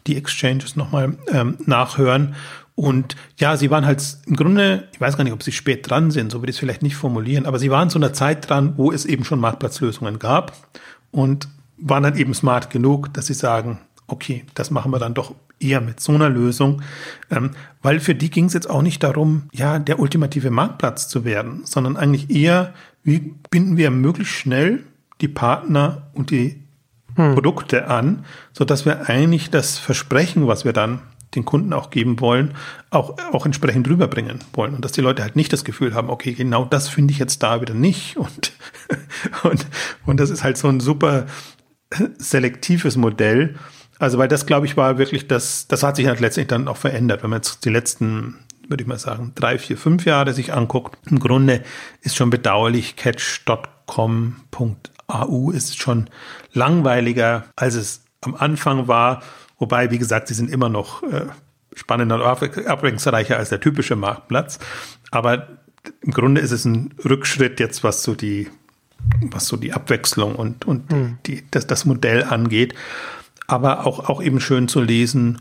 [0.08, 2.36] die Exchanges nochmal ähm, nachhören.
[2.74, 6.12] Und ja, sie waren halt im Grunde, ich weiß gar nicht, ob sie spät dran
[6.12, 8.76] sind, so würde ich es vielleicht nicht formulieren, aber sie waren zu einer Zeit dran,
[8.78, 10.54] wo es eben schon Marktplatzlösungen gab
[11.10, 15.36] und waren dann eben smart genug, dass sie sagen, okay, das machen wir dann doch
[15.60, 16.82] eher mit so einer Lösung,
[17.32, 17.52] ähm,
[17.82, 21.62] weil für die ging es jetzt auch nicht darum, ja, der ultimative Marktplatz zu werden,
[21.66, 24.84] sondern eigentlich eher, wie binden wir möglichst schnell
[25.22, 26.64] die Partner und die
[27.16, 27.34] hm.
[27.34, 31.02] Produkte an, so dass wir eigentlich das Versprechen, was wir dann
[31.36, 32.54] den Kunden auch geben wollen,
[32.90, 34.76] auch, auch entsprechend rüberbringen wollen.
[34.76, 37.44] Und dass die Leute halt nicht das Gefühl haben, okay, genau das finde ich jetzt
[37.44, 38.18] da wieder nicht.
[38.18, 38.54] Und,
[39.44, 39.66] und,
[40.06, 41.26] und das ist halt so ein super
[42.18, 43.56] selektives Modell.
[44.00, 46.78] Also, weil das, glaube ich, war wirklich das, das hat sich halt letztendlich dann auch
[46.78, 47.24] verändert.
[47.24, 50.98] Wenn man jetzt die letzten, würde ich mal sagen, drei, vier, fünf Jahre sich anguckt,
[51.10, 51.64] im Grunde
[52.02, 54.32] ist schon bedauerlich, catch.com.au
[55.52, 56.10] ist schon
[56.54, 59.24] langweiliger, als es am Anfang war.
[59.58, 61.26] Wobei, wie gesagt, sie sind immer noch äh,
[61.74, 64.60] spannender und abwechslungsreicher als der typische Marktplatz.
[65.12, 65.48] Aber
[66.02, 68.50] im Grunde ist es ein Rückschritt jetzt, was so die,
[69.22, 71.18] was so die Abwechslung und, und mhm.
[71.26, 72.74] die, das, das Modell angeht.
[73.48, 75.40] Aber auch, auch eben schön zu lesen,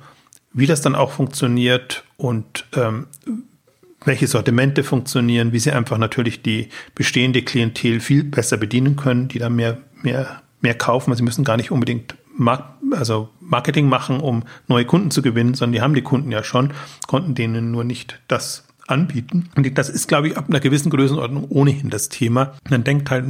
[0.53, 3.07] wie das dann auch funktioniert und ähm,
[4.05, 9.39] welche Sortimente funktionieren, wie sie einfach natürlich die bestehende Klientel viel besser bedienen können, die
[9.39, 11.11] da mehr, mehr, mehr kaufen.
[11.11, 15.55] Also sie müssen gar nicht unbedingt Mark also Marketing machen, um neue Kunden zu gewinnen,
[15.55, 16.73] sondern die haben die Kunden ja schon,
[17.07, 19.49] konnten denen nur nicht das anbieten.
[19.57, 22.55] Und das ist, glaube ich, ab einer gewissen Größenordnung ohnehin das Thema.
[22.71, 23.27] Man denkt halt,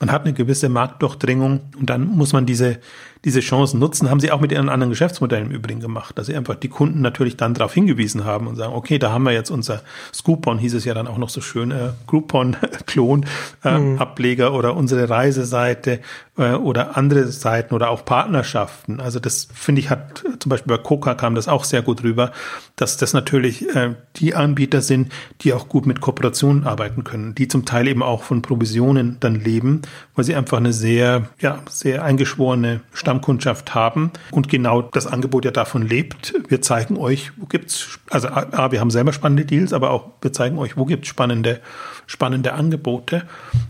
[0.00, 2.78] man hat eine gewisse Marktdurchdringung und dann muss man diese
[3.24, 6.34] diese Chancen nutzen, haben sie auch mit ihren anderen Geschäftsmodellen im Übrigen gemacht, dass sie
[6.34, 9.50] einfach die Kunden natürlich dann darauf hingewiesen haben und sagen, okay, da haben wir jetzt
[9.50, 9.82] unser
[10.14, 13.26] Scoopon, hieß es ja dann auch noch so schön, äh, Groupon-Klon,
[13.64, 13.98] äh, mhm.
[13.98, 16.00] Ableger oder unsere Reiseseite
[16.38, 19.00] äh, oder andere Seiten oder auch Partnerschaften.
[19.00, 22.32] Also das finde ich hat, zum Beispiel bei Coca kam das auch sehr gut rüber,
[22.76, 25.12] dass das natürlich äh, die Anbieter sind,
[25.42, 29.34] die auch gut mit Kooperationen arbeiten können, die zum Teil eben auch von Provisionen dann
[29.34, 29.82] leben,
[30.14, 32.80] weil sie einfach eine sehr, ja, sehr eingeschworene
[33.10, 36.32] Stammkundschaft haben und genau das Angebot ja davon lebt.
[36.48, 40.32] Wir zeigen euch, wo gibt's, also A, wir haben selber spannende Deals, aber auch wir
[40.32, 41.60] zeigen euch, wo gibt's spannende,
[42.06, 43.24] spannende Angebote.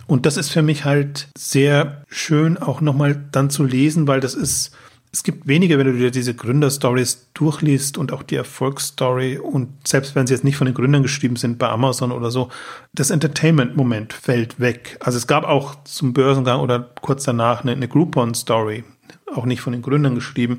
[0.06, 4.34] Und das ist für mich halt sehr schön auch nochmal dann zu lesen, weil das
[4.34, 4.76] ist,
[5.10, 10.14] es gibt wenige, wenn du dir diese Gründerstories durchliest und auch die Erfolgsstory und selbst
[10.14, 12.50] wenn sie jetzt nicht von den Gründern geschrieben sind bei Amazon oder so,
[12.92, 14.98] das Entertainment-Moment fällt weg.
[15.00, 18.84] Also es gab auch zum Börsengang oder kurz danach eine, eine Groupon-Story,
[19.34, 20.58] auch nicht von den Gründern geschrieben.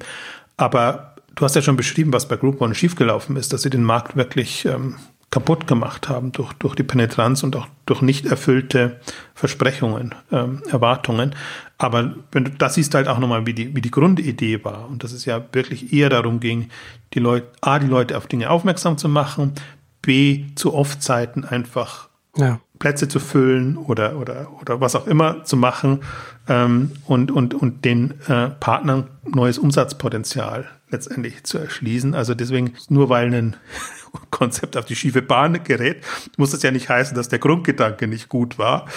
[0.58, 4.16] Aber du hast ja schon beschrieben, was bei Groupon schiefgelaufen ist, dass sie den Markt
[4.16, 4.95] wirklich ähm,
[5.32, 8.99] kaputt gemacht haben durch, durch die Penetranz und auch durch nicht erfüllte
[9.34, 11.34] Versprechungen, ähm, Erwartungen.
[11.78, 15.04] Aber wenn du das siehst halt auch nochmal, wie die, wie die Grundidee war und
[15.04, 16.70] dass es ja wirklich eher darum ging,
[17.14, 19.54] die Leute, A, die Leute auf Dinge aufmerksam zu machen,
[20.02, 22.60] B, zu Off-Zeiten einfach ja.
[22.80, 26.02] Plätze zu füllen oder, oder, oder was auch immer zu machen
[26.48, 32.16] ähm, und, und, und den äh, Partnern neues Umsatzpotenzial letztendlich zu erschließen.
[32.16, 33.56] Also deswegen, nur weil ein
[34.32, 36.04] Konzept auf die schiefe Bahn gerät,
[36.38, 38.88] muss das ja nicht heißen, dass der Grundgedanke nicht gut war.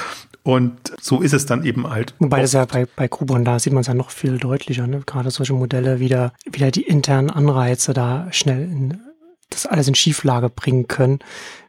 [0.43, 2.15] Und so ist es dann eben halt.
[2.19, 5.03] Wobei das ja bei, bei Kubon, da sieht man es ja noch viel deutlicher, ne?
[5.07, 9.01] gerade solche Modelle wieder, wieder die internen Anreize da schnell in,
[9.55, 11.21] das alles in Schieflage bringen können,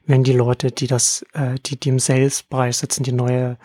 [0.05, 3.57] wenn die Leute, die das, äh, die, die im Sales-Bereich sitzen, die neue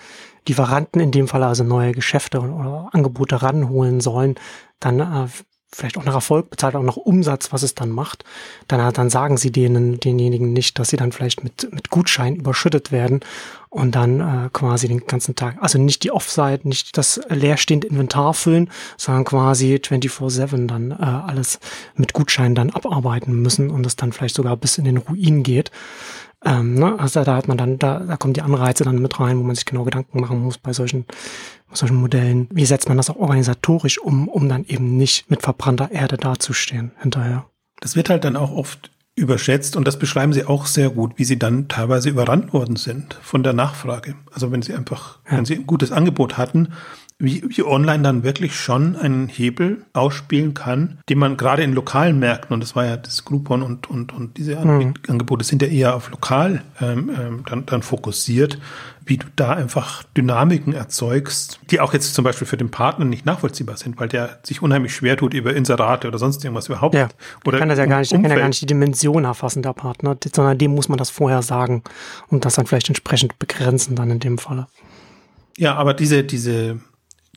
[0.49, 4.37] Lieferanten in dem Fall, also neue Geschäfte oder Angebote ranholen sollen,
[4.79, 5.29] dann äh,
[5.73, 8.25] vielleicht auch nach Erfolg bezahlt, auch nach Umsatz, was es dann macht,
[8.67, 12.91] dann, dann sagen sie denen, denjenigen nicht, dass sie dann vielleicht mit, mit Gutschein überschüttet
[12.91, 13.21] werden
[13.71, 18.35] und dann äh, quasi den ganzen Tag, also nicht die Offsite, nicht das leerstehende Inventar
[18.35, 21.61] füllen, sondern quasi 24-7 dann äh, alles
[21.95, 25.71] mit Gutschein dann abarbeiten müssen und es dann vielleicht sogar bis in den Ruin geht.
[26.45, 26.99] Ähm, ne?
[26.99, 29.55] Also da hat man dann, da, da kommen die Anreize dann mit rein, wo man
[29.55, 31.05] sich genau Gedanken machen muss bei solchen,
[31.69, 32.49] bei solchen Modellen.
[32.51, 36.91] Wie setzt man das auch organisatorisch um, um dann eben nicht mit verbrannter Erde dazustehen
[37.01, 37.47] hinterher?
[37.81, 41.25] Das wird halt dann auch oft überschätzt und das beschreiben sie auch sehr gut, wie
[41.25, 44.15] sie dann teilweise überrannt worden sind von der Nachfrage.
[44.33, 45.37] Also wenn sie einfach, ja.
[45.37, 46.73] wenn sie ein gutes Angebot hatten,
[47.21, 52.19] wie, wie online dann wirklich schon einen Hebel ausspielen kann, den man gerade in lokalen
[52.19, 54.95] Märkten, und das war ja das Groupon und, und, und diese mhm.
[55.07, 58.59] Angebote sind ja eher auf lokal ähm, ähm, dann, dann fokussiert,
[59.05, 63.27] wie du da einfach Dynamiken erzeugst, die auch jetzt zum Beispiel für den Partner nicht
[63.27, 66.95] nachvollziehbar sind, weil der sich unheimlich schwer tut über Inserate oder sonst irgendwas überhaupt.
[66.95, 67.09] Ja,
[67.45, 70.17] oder kann das ja gar nicht, kann ja gar nicht die Dimension erfassen, der Partner,
[70.35, 71.83] sondern dem muss man das vorher sagen
[72.29, 74.69] und das dann vielleicht entsprechend begrenzen dann in dem Falle.
[75.59, 76.81] Ja, aber diese, diese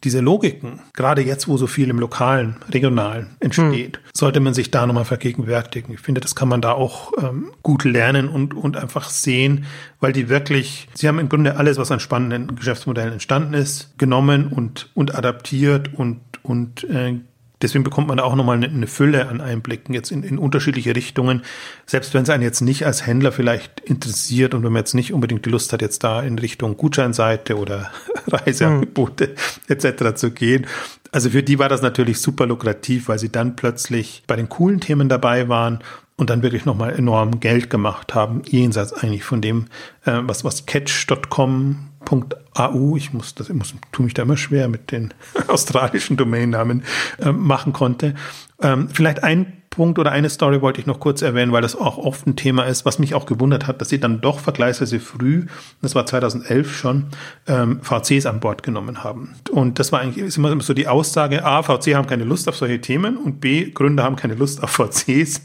[0.04, 4.04] diese Logiken, gerade jetzt, wo so viel im lokalen, regionalen entsteht, hm.
[4.14, 5.94] sollte man sich da nochmal vergegenwärtigen.
[5.94, 9.66] Ich finde, das kann man da auch ähm, gut lernen und, und einfach sehen,
[10.00, 14.48] weil die wirklich, sie haben im Grunde alles, was an spannenden Geschäftsmodellen entstanden ist, genommen
[14.48, 17.20] und, und adaptiert und, und äh,
[17.64, 21.42] Deswegen bekommt man auch nochmal eine, eine Fülle an Einblicken jetzt in, in unterschiedliche Richtungen.
[21.86, 25.14] Selbst wenn es einen jetzt nicht als Händler vielleicht interessiert und wenn man jetzt nicht
[25.14, 27.90] unbedingt die Lust hat, jetzt da in Richtung Gutscheinseite oder
[28.28, 29.76] Reiseangebote mhm.
[29.76, 30.16] etc.
[30.16, 30.68] zu gehen.
[31.12, 34.80] Also für die war das natürlich super lukrativ, weil sie dann plötzlich bei den coolen
[34.80, 35.80] Themen dabei waren
[36.16, 39.66] und dann wirklich nochmal enorm Geld gemacht haben, jenseits eigentlich von dem,
[40.06, 44.68] äh, was, was Catch.com .au, ich muss das, ich muss, tue mich da immer schwer
[44.68, 45.14] mit den
[45.48, 46.84] australischen Domainnamen
[47.20, 48.16] äh, machen konnte.
[48.62, 51.98] Ähm, vielleicht ein Punkt oder eine Story wollte ich noch kurz erwähnen, weil das auch
[51.98, 55.48] oft ein Thema ist, was mich auch gewundert hat, dass sie dann doch vergleichsweise früh,
[55.82, 57.06] das war 2011 schon,
[57.48, 59.34] ähm, VCs an Bord genommen haben.
[59.50, 62.56] Und das war eigentlich ist immer so die Aussage, A, VC haben keine Lust auf
[62.56, 65.42] solche Themen und B, Gründer haben keine Lust auf VCs.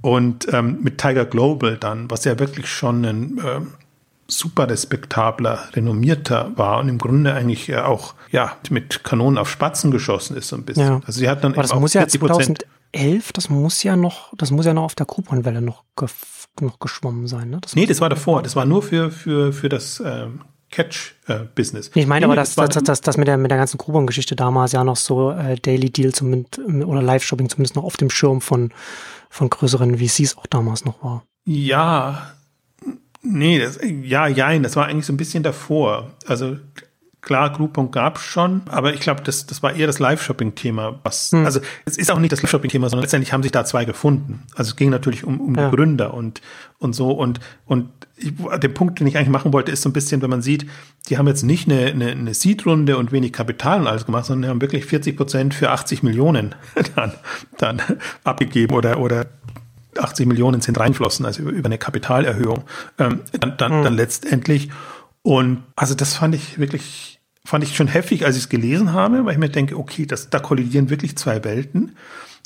[0.00, 3.66] Und ähm, mit Tiger Global dann, was ja wirklich schon ein ähm,
[4.38, 10.36] super respektabler, renommierter war und im Grunde eigentlich auch ja mit Kanonen auf Spatzen geschossen
[10.36, 10.86] ist so ein bisschen.
[10.86, 11.00] Ja.
[11.06, 14.66] Also sie hat dann Aber das muss ja 2011, das muss ja noch, das muss
[14.66, 15.84] ja noch auf der Kuponwelle noch,
[16.60, 17.58] noch geschwommen sein, ne?
[17.60, 18.42] Das nee, das war davor.
[18.42, 20.40] Das war nur für für für das ähm,
[20.72, 21.88] Catch-Business.
[21.88, 24.34] Äh, ich meine aber, dass das, das, das, das mit der, mit der ganzen Groupon-Geschichte
[24.34, 28.40] damals ja noch so äh, Daily Deal zumindest oder Live-Shopping zumindest noch auf dem Schirm
[28.40, 28.72] von,
[29.30, 31.24] von größeren VCs auch damals noch war.
[31.44, 32.32] Ja,
[33.32, 36.10] Nee, das, ja, jein, das war eigentlich so ein bisschen davor.
[36.26, 36.58] Also
[37.22, 41.00] klar, Groupon gab es schon, aber ich glaube, das, das war eher das Live-Shopping-Thema.
[41.02, 41.46] Was, hm.
[41.46, 44.42] Also es ist auch nicht das Live-Shopping-Thema, sondern letztendlich haben sich da zwei gefunden.
[44.54, 45.70] Also es ging natürlich um, um ja.
[45.70, 46.42] die Gründer und,
[46.78, 47.12] und so.
[47.12, 50.30] Und, und ich, der Punkt, den ich eigentlich machen wollte, ist so ein bisschen, wenn
[50.30, 50.66] man sieht,
[51.08, 54.42] die haben jetzt nicht eine, eine, eine Seed-Runde und wenig Kapital und alles gemacht, sondern
[54.42, 56.54] die haben wirklich 40 Prozent für 80 Millionen
[56.96, 57.12] dann,
[57.56, 57.80] dann
[58.24, 59.26] abgegeben oder, oder
[59.98, 62.64] 80 Millionen sind reinflossen, also über, eine Kapitalerhöhung,
[62.98, 63.84] ähm, dann, dann, mhm.
[63.84, 64.70] dann letztendlich.
[65.22, 69.24] Und also das fand ich wirklich, fand ich schon heftig, als ich es gelesen habe,
[69.24, 71.96] weil ich mir denke, okay, das, da kollidieren wirklich zwei Welten.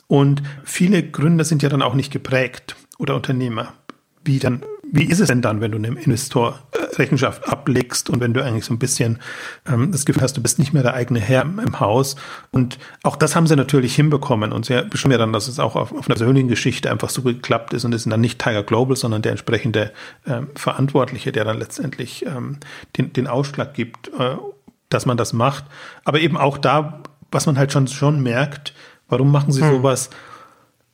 [0.08, 3.74] Und viele Gründer sind ja dann auch nicht geprägt oder Unternehmer,
[4.26, 8.20] wie dann wie ist es denn dann, wenn du einem Investor äh, Rechenschaft ablegst und
[8.20, 9.18] wenn du eigentlich so ein bisschen
[9.66, 12.16] ähm, das Gefühl hast, du bist nicht mehr der eigene Herr im Haus?
[12.50, 15.76] Und auch das haben sie natürlich hinbekommen und sie beschreiben ja dann, dass es auch
[15.76, 18.62] auf, auf einer persönlichen Geschichte einfach so geklappt ist und es sind dann nicht Tiger
[18.62, 19.92] Global, sondern der entsprechende
[20.26, 22.58] ähm, Verantwortliche, der dann letztendlich ähm,
[22.96, 24.36] den, den Ausschlag gibt, äh,
[24.88, 25.64] dass man das macht.
[26.04, 27.02] Aber eben auch da,
[27.32, 28.72] was man halt schon, schon merkt,
[29.08, 29.70] warum machen sie hm.
[29.70, 30.10] sowas?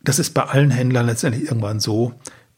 [0.03, 2.14] Das ist bei allen Händlern letztendlich irgendwann so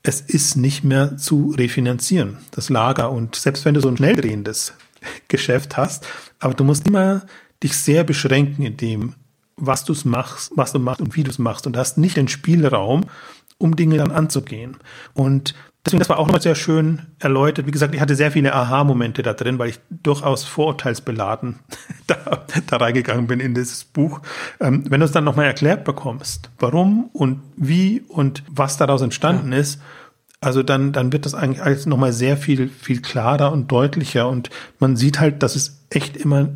[0.07, 3.11] es ist nicht mehr zu refinanzieren, das Lager.
[3.11, 4.75] Und selbst wenn du so ein schnell drehendes
[5.29, 6.07] Geschäft hast,
[6.39, 7.23] aber du musst immer
[7.63, 9.15] dich sehr beschränken in dem,
[9.57, 11.67] was du machst, was du machst und wie du es machst.
[11.67, 13.07] Und hast nicht den Spielraum,
[13.57, 14.77] um Dinge dann anzugehen.
[15.15, 15.55] Und
[15.85, 17.67] deswegen, das war auch nochmal sehr schön erläutert.
[17.67, 21.61] Wie gesagt, ich hatte sehr viele Aha-Momente da drin, weil ich durchaus vorurteilsbeladen
[22.07, 24.21] da, da reingegangen bin in dieses Buch.
[24.61, 29.53] Ähm, wenn du es dann nochmal erklärt bekommst, warum und wie und was daraus entstanden
[29.53, 29.59] ja.
[29.59, 29.81] ist,
[30.41, 34.51] also dann, dann wird das eigentlich alles nochmal sehr viel, viel klarer und deutlicher und
[34.79, 36.49] man sieht halt, dass es echt immer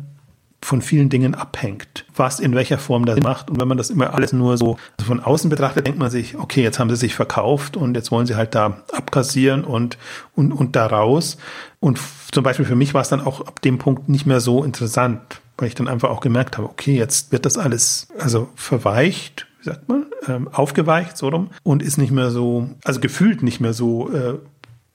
[0.61, 3.49] von vielen Dingen abhängt, was in welcher Form das macht.
[3.49, 6.61] Und wenn man das immer alles nur so von außen betrachtet, denkt man sich, okay,
[6.61, 9.97] jetzt haben sie sich verkauft und jetzt wollen sie halt da abkassieren und,
[10.35, 11.37] und, und da raus.
[11.79, 11.99] Und
[12.31, 15.41] zum Beispiel für mich war es dann auch ab dem Punkt nicht mehr so interessant,
[15.57, 19.65] weil ich dann einfach auch gemerkt habe, okay, jetzt wird das alles also verweicht, wie
[19.65, 23.73] sagt man, ähm, aufgeweicht so rum und ist nicht mehr so, also gefühlt nicht mehr
[23.73, 24.37] so äh,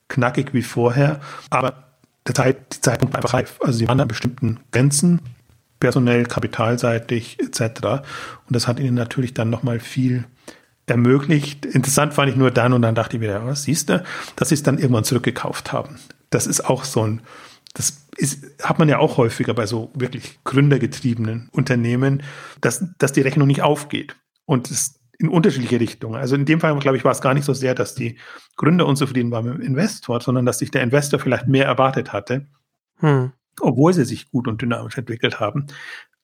[0.09, 1.21] knackig wie vorher.
[1.51, 1.85] Aber
[2.27, 3.59] der Zeit, die Zeitpunkt war einfach reif.
[3.61, 5.21] Also sie waren an bestimmten Grenzen
[5.85, 7.61] personell, kapitalseitig etc.
[8.47, 10.25] Und das hat ihnen natürlich dann nochmal viel
[10.87, 11.67] ermöglicht.
[11.67, 14.03] Interessant fand ich nur dann und dann dachte ich wieder, was siehst du,
[14.35, 15.97] dass sie es dann irgendwann zurückgekauft haben.
[16.31, 17.21] Das ist auch so ein,
[17.75, 22.23] das ist, hat man ja auch häufiger bei so wirklich gründergetriebenen Unternehmen,
[22.63, 24.17] dass, dass die Rechnung nicht aufgeht.
[24.47, 26.17] Und es in unterschiedliche Richtungen.
[26.17, 28.19] Also in dem Fall, glaube ich, war es gar nicht so sehr, dass die
[28.57, 32.47] Gründer unzufrieden waren mit dem Investor, sondern dass sich der Investor vielleicht mehr erwartet hatte.
[33.01, 35.67] Hm obwohl sie sich gut und dynamisch entwickelt haben.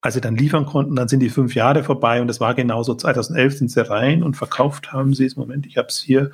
[0.02, 2.94] als sie dann liefern konnten, dann sind die fünf Jahre vorbei und das war genauso
[2.94, 5.36] 2011 sind sie rein und verkauft haben sie es.
[5.36, 6.30] Moment, ich habe es hier,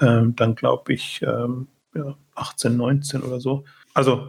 [0.00, 3.64] ähm, dann glaube ich ähm, ja, 18, 19 oder so.
[3.92, 4.28] Also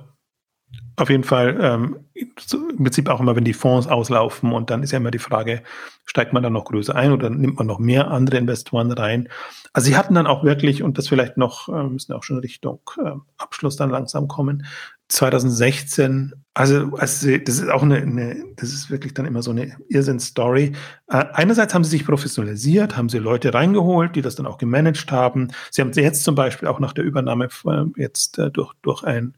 [0.98, 4.92] auf jeden Fall ähm, im Prinzip auch immer, wenn die Fonds auslaufen und dann ist
[4.92, 5.64] ja immer die Frage,
[6.06, 9.30] steigt man dann noch größer ein oder nimmt man noch mehr andere Investoren rein?
[9.72, 12.82] Also sie hatten dann auch wirklich, und das vielleicht noch, äh, müssen auch schon Richtung
[13.04, 14.66] äh, Abschluss dann langsam kommen,
[15.10, 19.76] 2016, also, also das ist auch eine, eine, das ist wirklich dann immer so eine
[19.90, 20.74] Irrsinn-Story.
[21.08, 25.12] Äh, einerseits haben sie sich professionalisiert, haben sie Leute reingeholt, die das dann auch gemanagt
[25.12, 25.50] haben.
[25.72, 29.36] Sie haben jetzt zum Beispiel auch nach der Übernahme äh, jetzt äh, durch, durch ein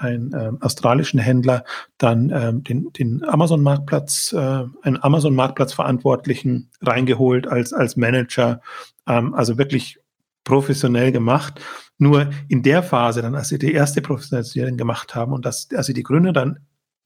[0.00, 1.62] einen äh, australischen Händler
[1.98, 8.62] dann ähm, den, den Amazon-Marktplatz, äh, einen Amazon-Marktplatz-Verantwortlichen reingeholt als, als Manager.
[9.06, 9.98] Ähm, also wirklich
[10.44, 11.60] professionell gemacht.
[12.00, 15.86] Nur in der Phase, dann, als sie die erste Professionalisierung gemacht haben und dass, als
[15.86, 16.60] sie die Gründer dann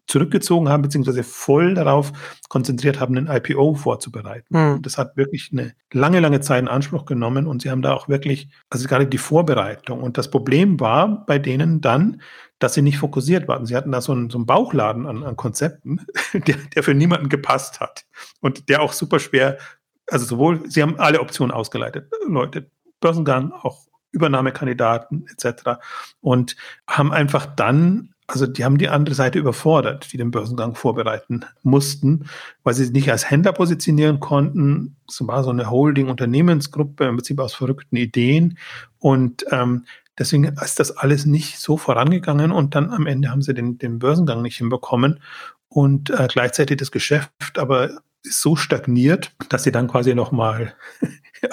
[0.07, 2.13] zurückgezogen haben, beziehungsweise voll darauf
[2.49, 4.47] konzentriert haben, ein IPO vorzubereiten.
[4.51, 4.83] Mhm.
[4.83, 8.09] Das hat wirklich eine lange, lange Zeit in Anspruch genommen und sie haben da auch
[8.09, 10.03] wirklich, also gerade die Vorbereitung.
[10.03, 12.21] Und das Problem war bei denen dann,
[12.59, 13.67] dass sie nicht fokussiert waren.
[13.67, 17.29] Sie hatten da so einen, so einen Bauchladen an, an Konzepten, der, der für niemanden
[17.29, 18.05] gepasst hat
[18.41, 19.59] und der auch super schwer,
[20.07, 22.71] also sowohl, sie haben alle Optionen ausgeleitet, Leute,
[23.01, 25.81] Börsengang, auch Übernahmekandidaten etc.
[26.21, 26.57] und
[26.87, 32.25] haben einfach dann also die haben die andere Seite überfordert, die den Börsengang vorbereiten mussten,
[32.63, 34.97] weil sie sich nicht als Händler positionieren konnten.
[35.07, 38.57] Es war so eine Holding-Unternehmensgruppe im Prinzip aus verrückten Ideen.
[38.99, 39.85] Und ähm,
[40.19, 43.99] deswegen ist das alles nicht so vorangegangen und dann am Ende haben sie den, den
[43.99, 45.21] Börsengang nicht hinbekommen
[45.69, 47.91] und äh, gleichzeitig das Geschäft aber
[48.23, 50.75] ist so stagniert, dass sie dann quasi nochmal
[51.43, 51.51] ja,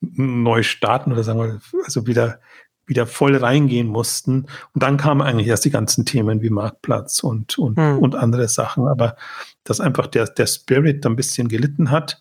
[0.00, 2.40] neu starten oder sagen wir, also wieder
[2.86, 4.46] wieder voll reingehen mussten.
[4.72, 7.98] Und dann kamen eigentlich erst die ganzen Themen wie Marktplatz und, und, hm.
[7.98, 8.86] und andere Sachen.
[8.86, 9.16] Aber
[9.64, 12.20] dass einfach der, der Spirit da ein bisschen gelitten hat.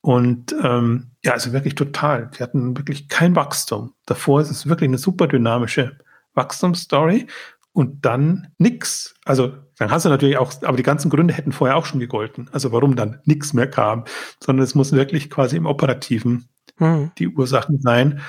[0.00, 2.30] Und ähm, ja, also wirklich total.
[2.38, 3.94] Die hatten wirklich kein Wachstum.
[4.06, 5.98] Davor ist es wirklich eine super dynamische
[6.34, 7.26] Wachstumsstory
[7.72, 9.14] und dann nix.
[9.24, 12.48] Also dann hast du natürlich auch, aber die ganzen Gründe hätten vorher auch schon gegolten.
[12.52, 14.04] Also warum dann nichts mehr kam,
[14.42, 16.48] sondern es muss wirklich quasi im Operativen
[16.78, 17.12] hm.
[17.18, 18.20] die Ursachen sein.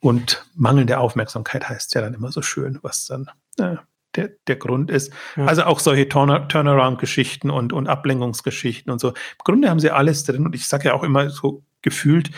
[0.00, 3.76] Und mangelnde Aufmerksamkeit heißt ja dann immer so schön, was dann äh,
[4.14, 5.12] der, der Grund ist.
[5.36, 5.46] Ja.
[5.46, 9.08] Also auch solche Turn Turnaround-Geschichten und, und Ablenkungsgeschichten und so.
[9.08, 12.30] Im Grunde haben sie alles drin und ich sage ja auch immer so gefühlt,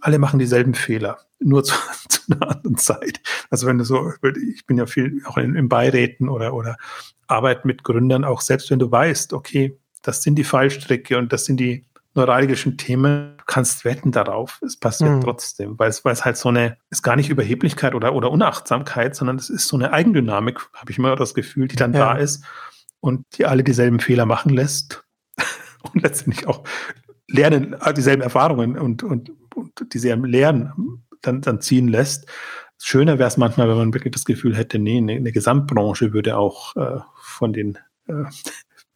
[0.00, 1.74] alle machen dieselben Fehler, nur zu,
[2.08, 3.20] zu einer anderen Zeit.
[3.50, 4.12] Also wenn du so,
[4.54, 6.76] ich bin ja viel auch in, in Beiräten oder, oder
[7.26, 11.46] arbeite mit Gründern, auch selbst wenn du weißt, okay, das sind die Fallstricke und das
[11.46, 15.20] sind die neuralgischen Themen, du kannst wetten darauf, es passiert mhm.
[15.20, 19.16] trotzdem, weil es, weil es halt so eine, ist gar nicht Überheblichkeit oder, oder Unachtsamkeit,
[19.16, 22.14] sondern es ist so eine Eigendynamik, habe ich immer das Gefühl, die dann ja.
[22.14, 22.44] da ist
[23.00, 25.04] und die alle dieselben Fehler machen lässt
[25.92, 26.64] und letztendlich auch
[27.28, 32.26] lernen, äh, dieselben Erfahrungen und, und, und dieselben Lernen dann, dann ziehen lässt.
[32.78, 36.36] Schöner wäre es manchmal, wenn man wirklich das Gefühl hätte, nee, eine, eine Gesamtbranche würde
[36.36, 38.24] auch äh, von den äh,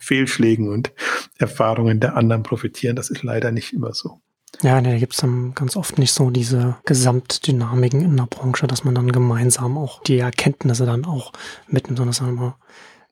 [0.09, 0.91] Fehlschlägen und
[1.37, 2.97] Erfahrungen der anderen profitieren.
[2.97, 4.21] Das ist leider nicht immer so.
[4.63, 8.67] Ja, nee, da gibt es dann ganz oft nicht so diese Gesamtdynamiken in der Branche,
[8.67, 11.33] dass man dann gemeinsam auch die Erkenntnisse dann auch
[11.69, 12.55] mitnimmt, sondern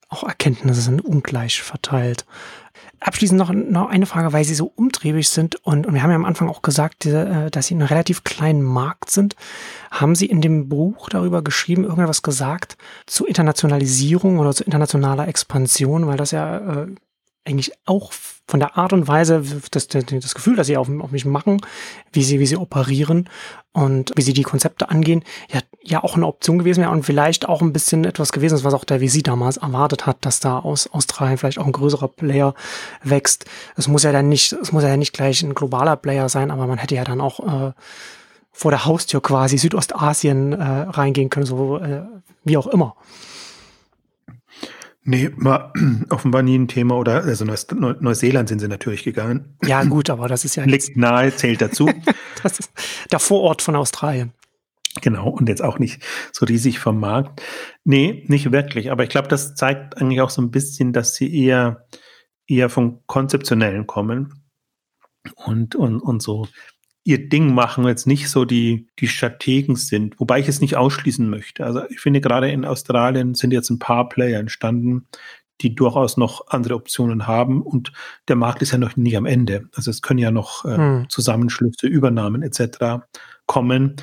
[0.08, 2.24] auch Erkenntnisse sind ungleich verteilt.
[3.06, 6.16] Abschließend noch, noch eine Frage, weil Sie so umtriebig sind und, und wir haben ja
[6.16, 9.36] am Anfang auch gesagt, äh, dass Sie in einem relativ kleinen Markt sind.
[9.92, 12.76] Haben Sie in dem Buch darüber geschrieben, irgendwas gesagt
[13.06, 16.86] zu Internationalisierung oder zu internationaler Expansion, weil das ja äh,
[17.44, 18.10] eigentlich auch
[18.48, 19.40] von der Art und Weise,
[19.70, 21.60] das, das Gefühl, dass sie auf, auf mich machen,
[22.12, 23.28] wie sie, wie sie operieren
[23.72, 27.48] und wie sie die Konzepte angehen, ja, ja auch eine Option gewesen wäre und vielleicht
[27.48, 30.58] auch ein bisschen etwas gewesen ist, was auch der VC damals erwartet hat, dass da
[30.58, 32.54] aus Australien vielleicht auch ein größerer Player
[33.02, 33.46] wächst.
[33.76, 36.66] Es muss ja dann nicht, es muss ja nicht gleich ein globaler Player sein, aber
[36.66, 37.72] man hätte ja dann auch äh,
[38.52, 42.02] vor der Haustür quasi Südostasien äh, reingehen können, so äh,
[42.44, 42.96] wie auch immer.
[45.08, 45.72] Nee, war
[46.10, 49.56] offenbar nie ein Thema oder also Neu Neuseeland sind sie natürlich gegangen.
[49.64, 50.64] Ja, gut, aber das ist ja.
[50.64, 51.88] Liegt nahe, zählt dazu.
[52.42, 52.72] das ist
[53.12, 54.32] der Vorort von Australien.
[55.02, 57.42] Genau, und jetzt auch nicht so riesig vom Markt.
[57.84, 58.90] Nee, nicht wirklich.
[58.90, 61.86] Aber ich glaube, das zeigt eigentlich auch so ein bisschen, dass sie eher,
[62.46, 64.42] eher vom Konzeptionellen kommen
[65.34, 66.46] und, und, und so
[67.06, 71.30] ihr Ding machen, jetzt nicht so die, die Strategen sind, wobei ich es nicht ausschließen
[71.30, 71.64] möchte.
[71.64, 75.06] Also ich finde gerade in Australien sind jetzt ein paar Player entstanden,
[75.60, 77.92] die durchaus noch andere Optionen haben und
[78.26, 79.68] der Markt ist ja noch nicht am Ende.
[79.74, 81.06] Also es können ja noch äh, hm.
[81.08, 83.06] Zusammenschlüsse, Übernahmen etc.
[83.46, 83.94] kommen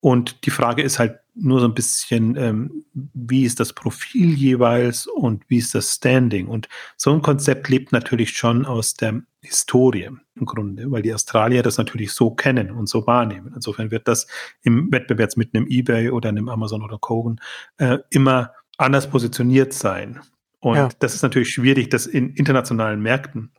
[0.00, 5.06] Und die Frage ist halt nur so ein bisschen, ähm, wie ist das Profil jeweils
[5.06, 6.48] und wie ist das Standing?
[6.48, 11.62] Und so ein Konzept lebt natürlich schon aus der Historie im Grunde, weil die Australier
[11.62, 13.52] das natürlich so kennen und so wahrnehmen.
[13.54, 14.26] Insofern wird das
[14.62, 17.40] im Wettbewerb mit einem eBay oder einem Amazon oder Kogan
[17.78, 20.20] äh, immer anders positioniert sein.
[20.60, 20.88] Und ja.
[20.98, 23.52] das ist natürlich schwierig, das in internationalen Märkten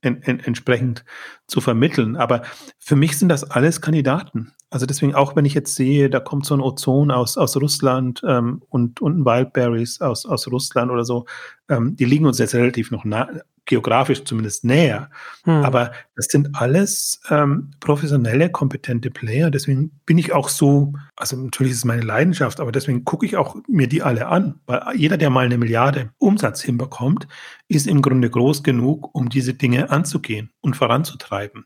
[0.00, 1.04] en, en, entsprechend
[1.46, 2.16] zu vermitteln.
[2.16, 2.42] Aber
[2.78, 4.52] für mich sind das alles Kandidaten.
[4.70, 8.22] Also deswegen, auch wenn ich jetzt sehe, da kommt so ein Ozon aus, aus Russland
[8.26, 11.24] ähm, und, und ein Wildberries aus, aus Russland oder so,
[11.70, 13.28] ähm, die liegen uns jetzt relativ noch nah,
[13.68, 15.10] geografisch zumindest näher.
[15.44, 15.64] Hm.
[15.64, 19.50] Aber das sind alles ähm, professionelle, kompetente Player.
[19.50, 23.36] Deswegen bin ich auch so, also natürlich ist es meine Leidenschaft, aber deswegen gucke ich
[23.36, 24.60] auch mir die alle an.
[24.66, 27.28] Weil jeder, der mal eine Milliarde Umsatz hinbekommt,
[27.68, 31.64] ist im Grunde groß genug, um diese Dinge anzugehen und voranzutreiben.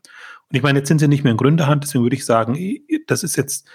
[0.53, 2.57] Ich meine, jetzt sind sie nicht mehr in Gründerhand, deswegen würde ich sagen,
[3.07, 3.67] das ist jetzt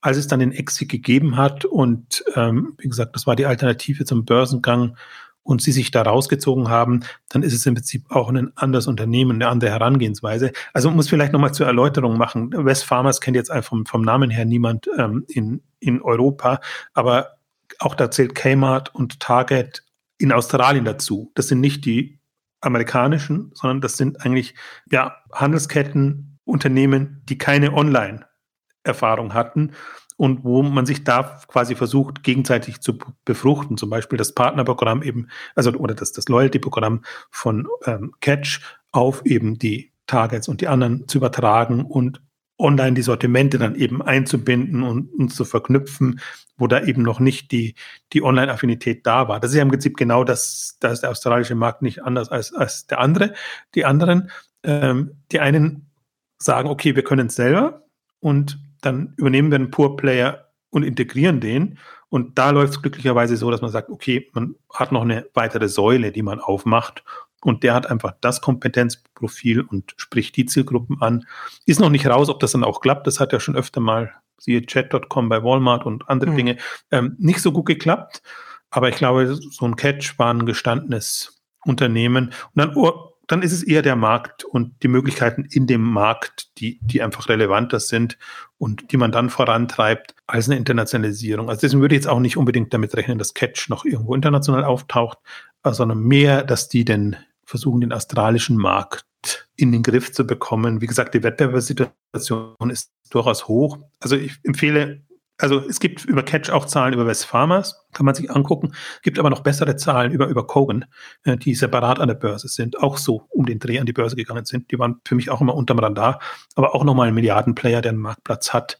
[0.00, 4.04] als es dann den Exit gegeben hat und ähm, wie gesagt, das war die Alternative
[4.04, 4.96] zum Börsengang,
[5.44, 9.32] und sie sich da rausgezogen haben, dann ist es im Prinzip auch ein anderes Unternehmen,
[9.32, 10.52] eine andere Herangehensweise.
[10.72, 12.50] Also muss vielleicht nochmal zur Erläuterung machen.
[12.52, 16.60] West Farmers kennt jetzt vom, vom Namen her niemand ähm, in, in Europa,
[16.94, 17.36] aber
[17.78, 19.84] auch da zählt Kmart und Target
[20.16, 21.30] in Australien dazu.
[21.34, 22.18] Das sind nicht die
[22.64, 24.54] amerikanischen, sondern das sind eigentlich
[24.90, 29.72] ja, Handelsketten, Unternehmen, die keine Online-Erfahrung hatten
[30.16, 33.76] und wo man sich da quasi versucht, gegenseitig zu befruchten.
[33.76, 38.60] Zum Beispiel das Partnerprogramm eben, also oder das, das Loyalty-Programm von ähm, Catch
[38.92, 42.20] auf eben die Targets und die anderen zu übertragen und
[42.64, 46.20] online die Sortimente dann eben einzubinden und, und zu verknüpfen,
[46.56, 47.74] wo da eben noch nicht die,
[48.12, 49.38] die Online-Affinität da war.
[49.38, 52.52] Das ist ja im Prinzip genau das, da ist der australische Markt nicht anders als,
[52.52, 53.34] als der andere.
[53.74, 54.30] Die anderen,
[54.62, 55.90] ähm, die einen
[56.38, 57.84] sagen, okay, wir können es selber
[58.20, 61.78] und dann übernehmen wir einen Poor Player und integrieren den.
[62.08, 65.68] Und da läuft es glücklicherweise so, dass man sagt, okay, man hat noch eine weitere
[65.68, 67.04] Säule, die man aufmacht.
[67.44, 71.26] Und der hat einfach das Kompetenzprofil und spricht die Zielgruppen an.
[71.66, 73.06] Ist noch nicht raus, ob das dann auch klappt.
[73.06, 76.36] Das hat ja schon öfter mal, siehe Chat.com bei Walmart und andere mhm.
[76.36, 76.56] Dinge,
[76.90, 78.22] ähm, nicht so gut geklappt.
[78.70, 82.28] Aber ich glaube, so ein Catch war ein gestandenes Unternehmen.
[82.54, 86.58] Und dann oh, dann ist es eher der Markt und die Möglichkeiten in dem Markt,
[86.58, 88.18] die, die einfach relevanter sind
[88.58, 91.48] und die man dann vorantreibt als eine Internationalisierung.
[91.48, 94.64] Also deswegen würde ich jetzt auch nicht unbedingt damit rechnen, dass Catch noch irgendwo international
[94.64, 95.18] auftaucht,
[95.64, 100.80] sondern mehr, dass die denn versuchen, den australischen Markt in den Griff zu bekommen.
[100.80, 103.78] Wie gesagt, die Wettbewerbssituation ist durchaus hoch.
[104.00, 105.02] Also ich empfehle
[105.38, 108.72] also es gibt über Catch auch Zahlen über West Farmers, kann man sich angucken.
[109.02, 110.84] Gibt aber noch bessere Zahlen über, über Kogan,
[111.24, 114.16] äh, die separat an der Börse sind, auch so um den Dreh an die Börse
[114.16, 114.70] gegangen sind.
[114.70, 116.20] Die waren für mich auch immer unterm Radar,
[116.54, 118.78] aber auch nochmal ein Milliardenplayer, der einen Marktplatz hat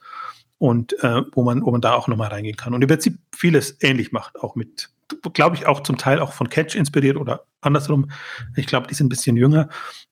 [0.58, 2.74] und äh, wo man, wo man da auch nochmal reingehen kann.
[2.74, 4.90] Und im Prinzip vieles ähnlich macht, auch mit
[5.32, 8.10] glaube ich, auch zum Teil auch von Catch inspiriert oder andersrum.
[8.56, 9.68] Ich glaube, die sind ein bisschen jünger.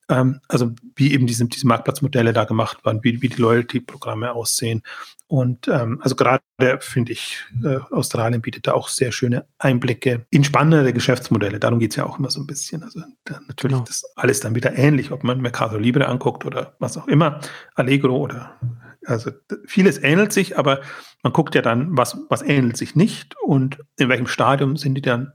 [0.08, 4.82] Ähm, also wie eben diese, diese Marktplatzmodelle da gemacht waren, wie, wie die Loyalty-Programme aussehen.
[5.26, 6.42] Und ähm, also gerade
[6.80, 11.58] finde ich, äh, Australien bietet da auch sehr schöne Einblicke in spannende Geschäftsmodelle.
[11.58, 12.82] Darum geht es ja auch immer so ein bisschen.
[12.82, 13.00] Also
[13.46, 13.84] natürlich genau.
[13.84, 17.40] das alles dann wieder ähnlich, ob man Mercado Libre anguckt oder was auch immer,
[17.74, 18.58] Allegro oder
[19.06, 19.30] also
[19.66, 20.80] vieles ähnelt sich, aber
[21.22, 25.02] man guckt ja dann, was, was ähnelt sich nicht und in welchem Stadium sind die
[25.02, 25.32] dann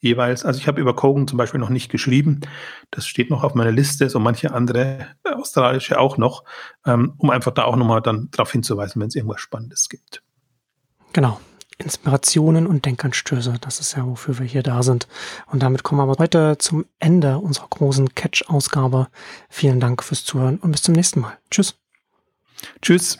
[0.00, 0.44] jeweils.
[0.44, 2.40] Also ich habe über Kogan zum Beispiel noch nicht geschrieben.
[2.90, 6.44] Das steht noch auf meiner Liste, so manche andere australische auch noch,
[6.86, 10.22] ähm, um einfach da auch nochmal dann darauf hinzuweisen, wenn es irgendwas Spannendes gibt.
[11.12, 11.40] Genau.
[11.78, 13.54] Inspirationen und Denkanstöße.
[13.60, 15.06] Das ist ja, wofür wir hier da sind.
[15.46, 19.06] Und damit kommen wir aber heute zum Ende unserer großen Catch-Ausgabe.
[19.48, 21.38] Vielen Dank fürs Zuhören und bis zum nächsten Mal.
[21.52, 21.76] Tschüss.
[22.82, 23.16] Tschüss.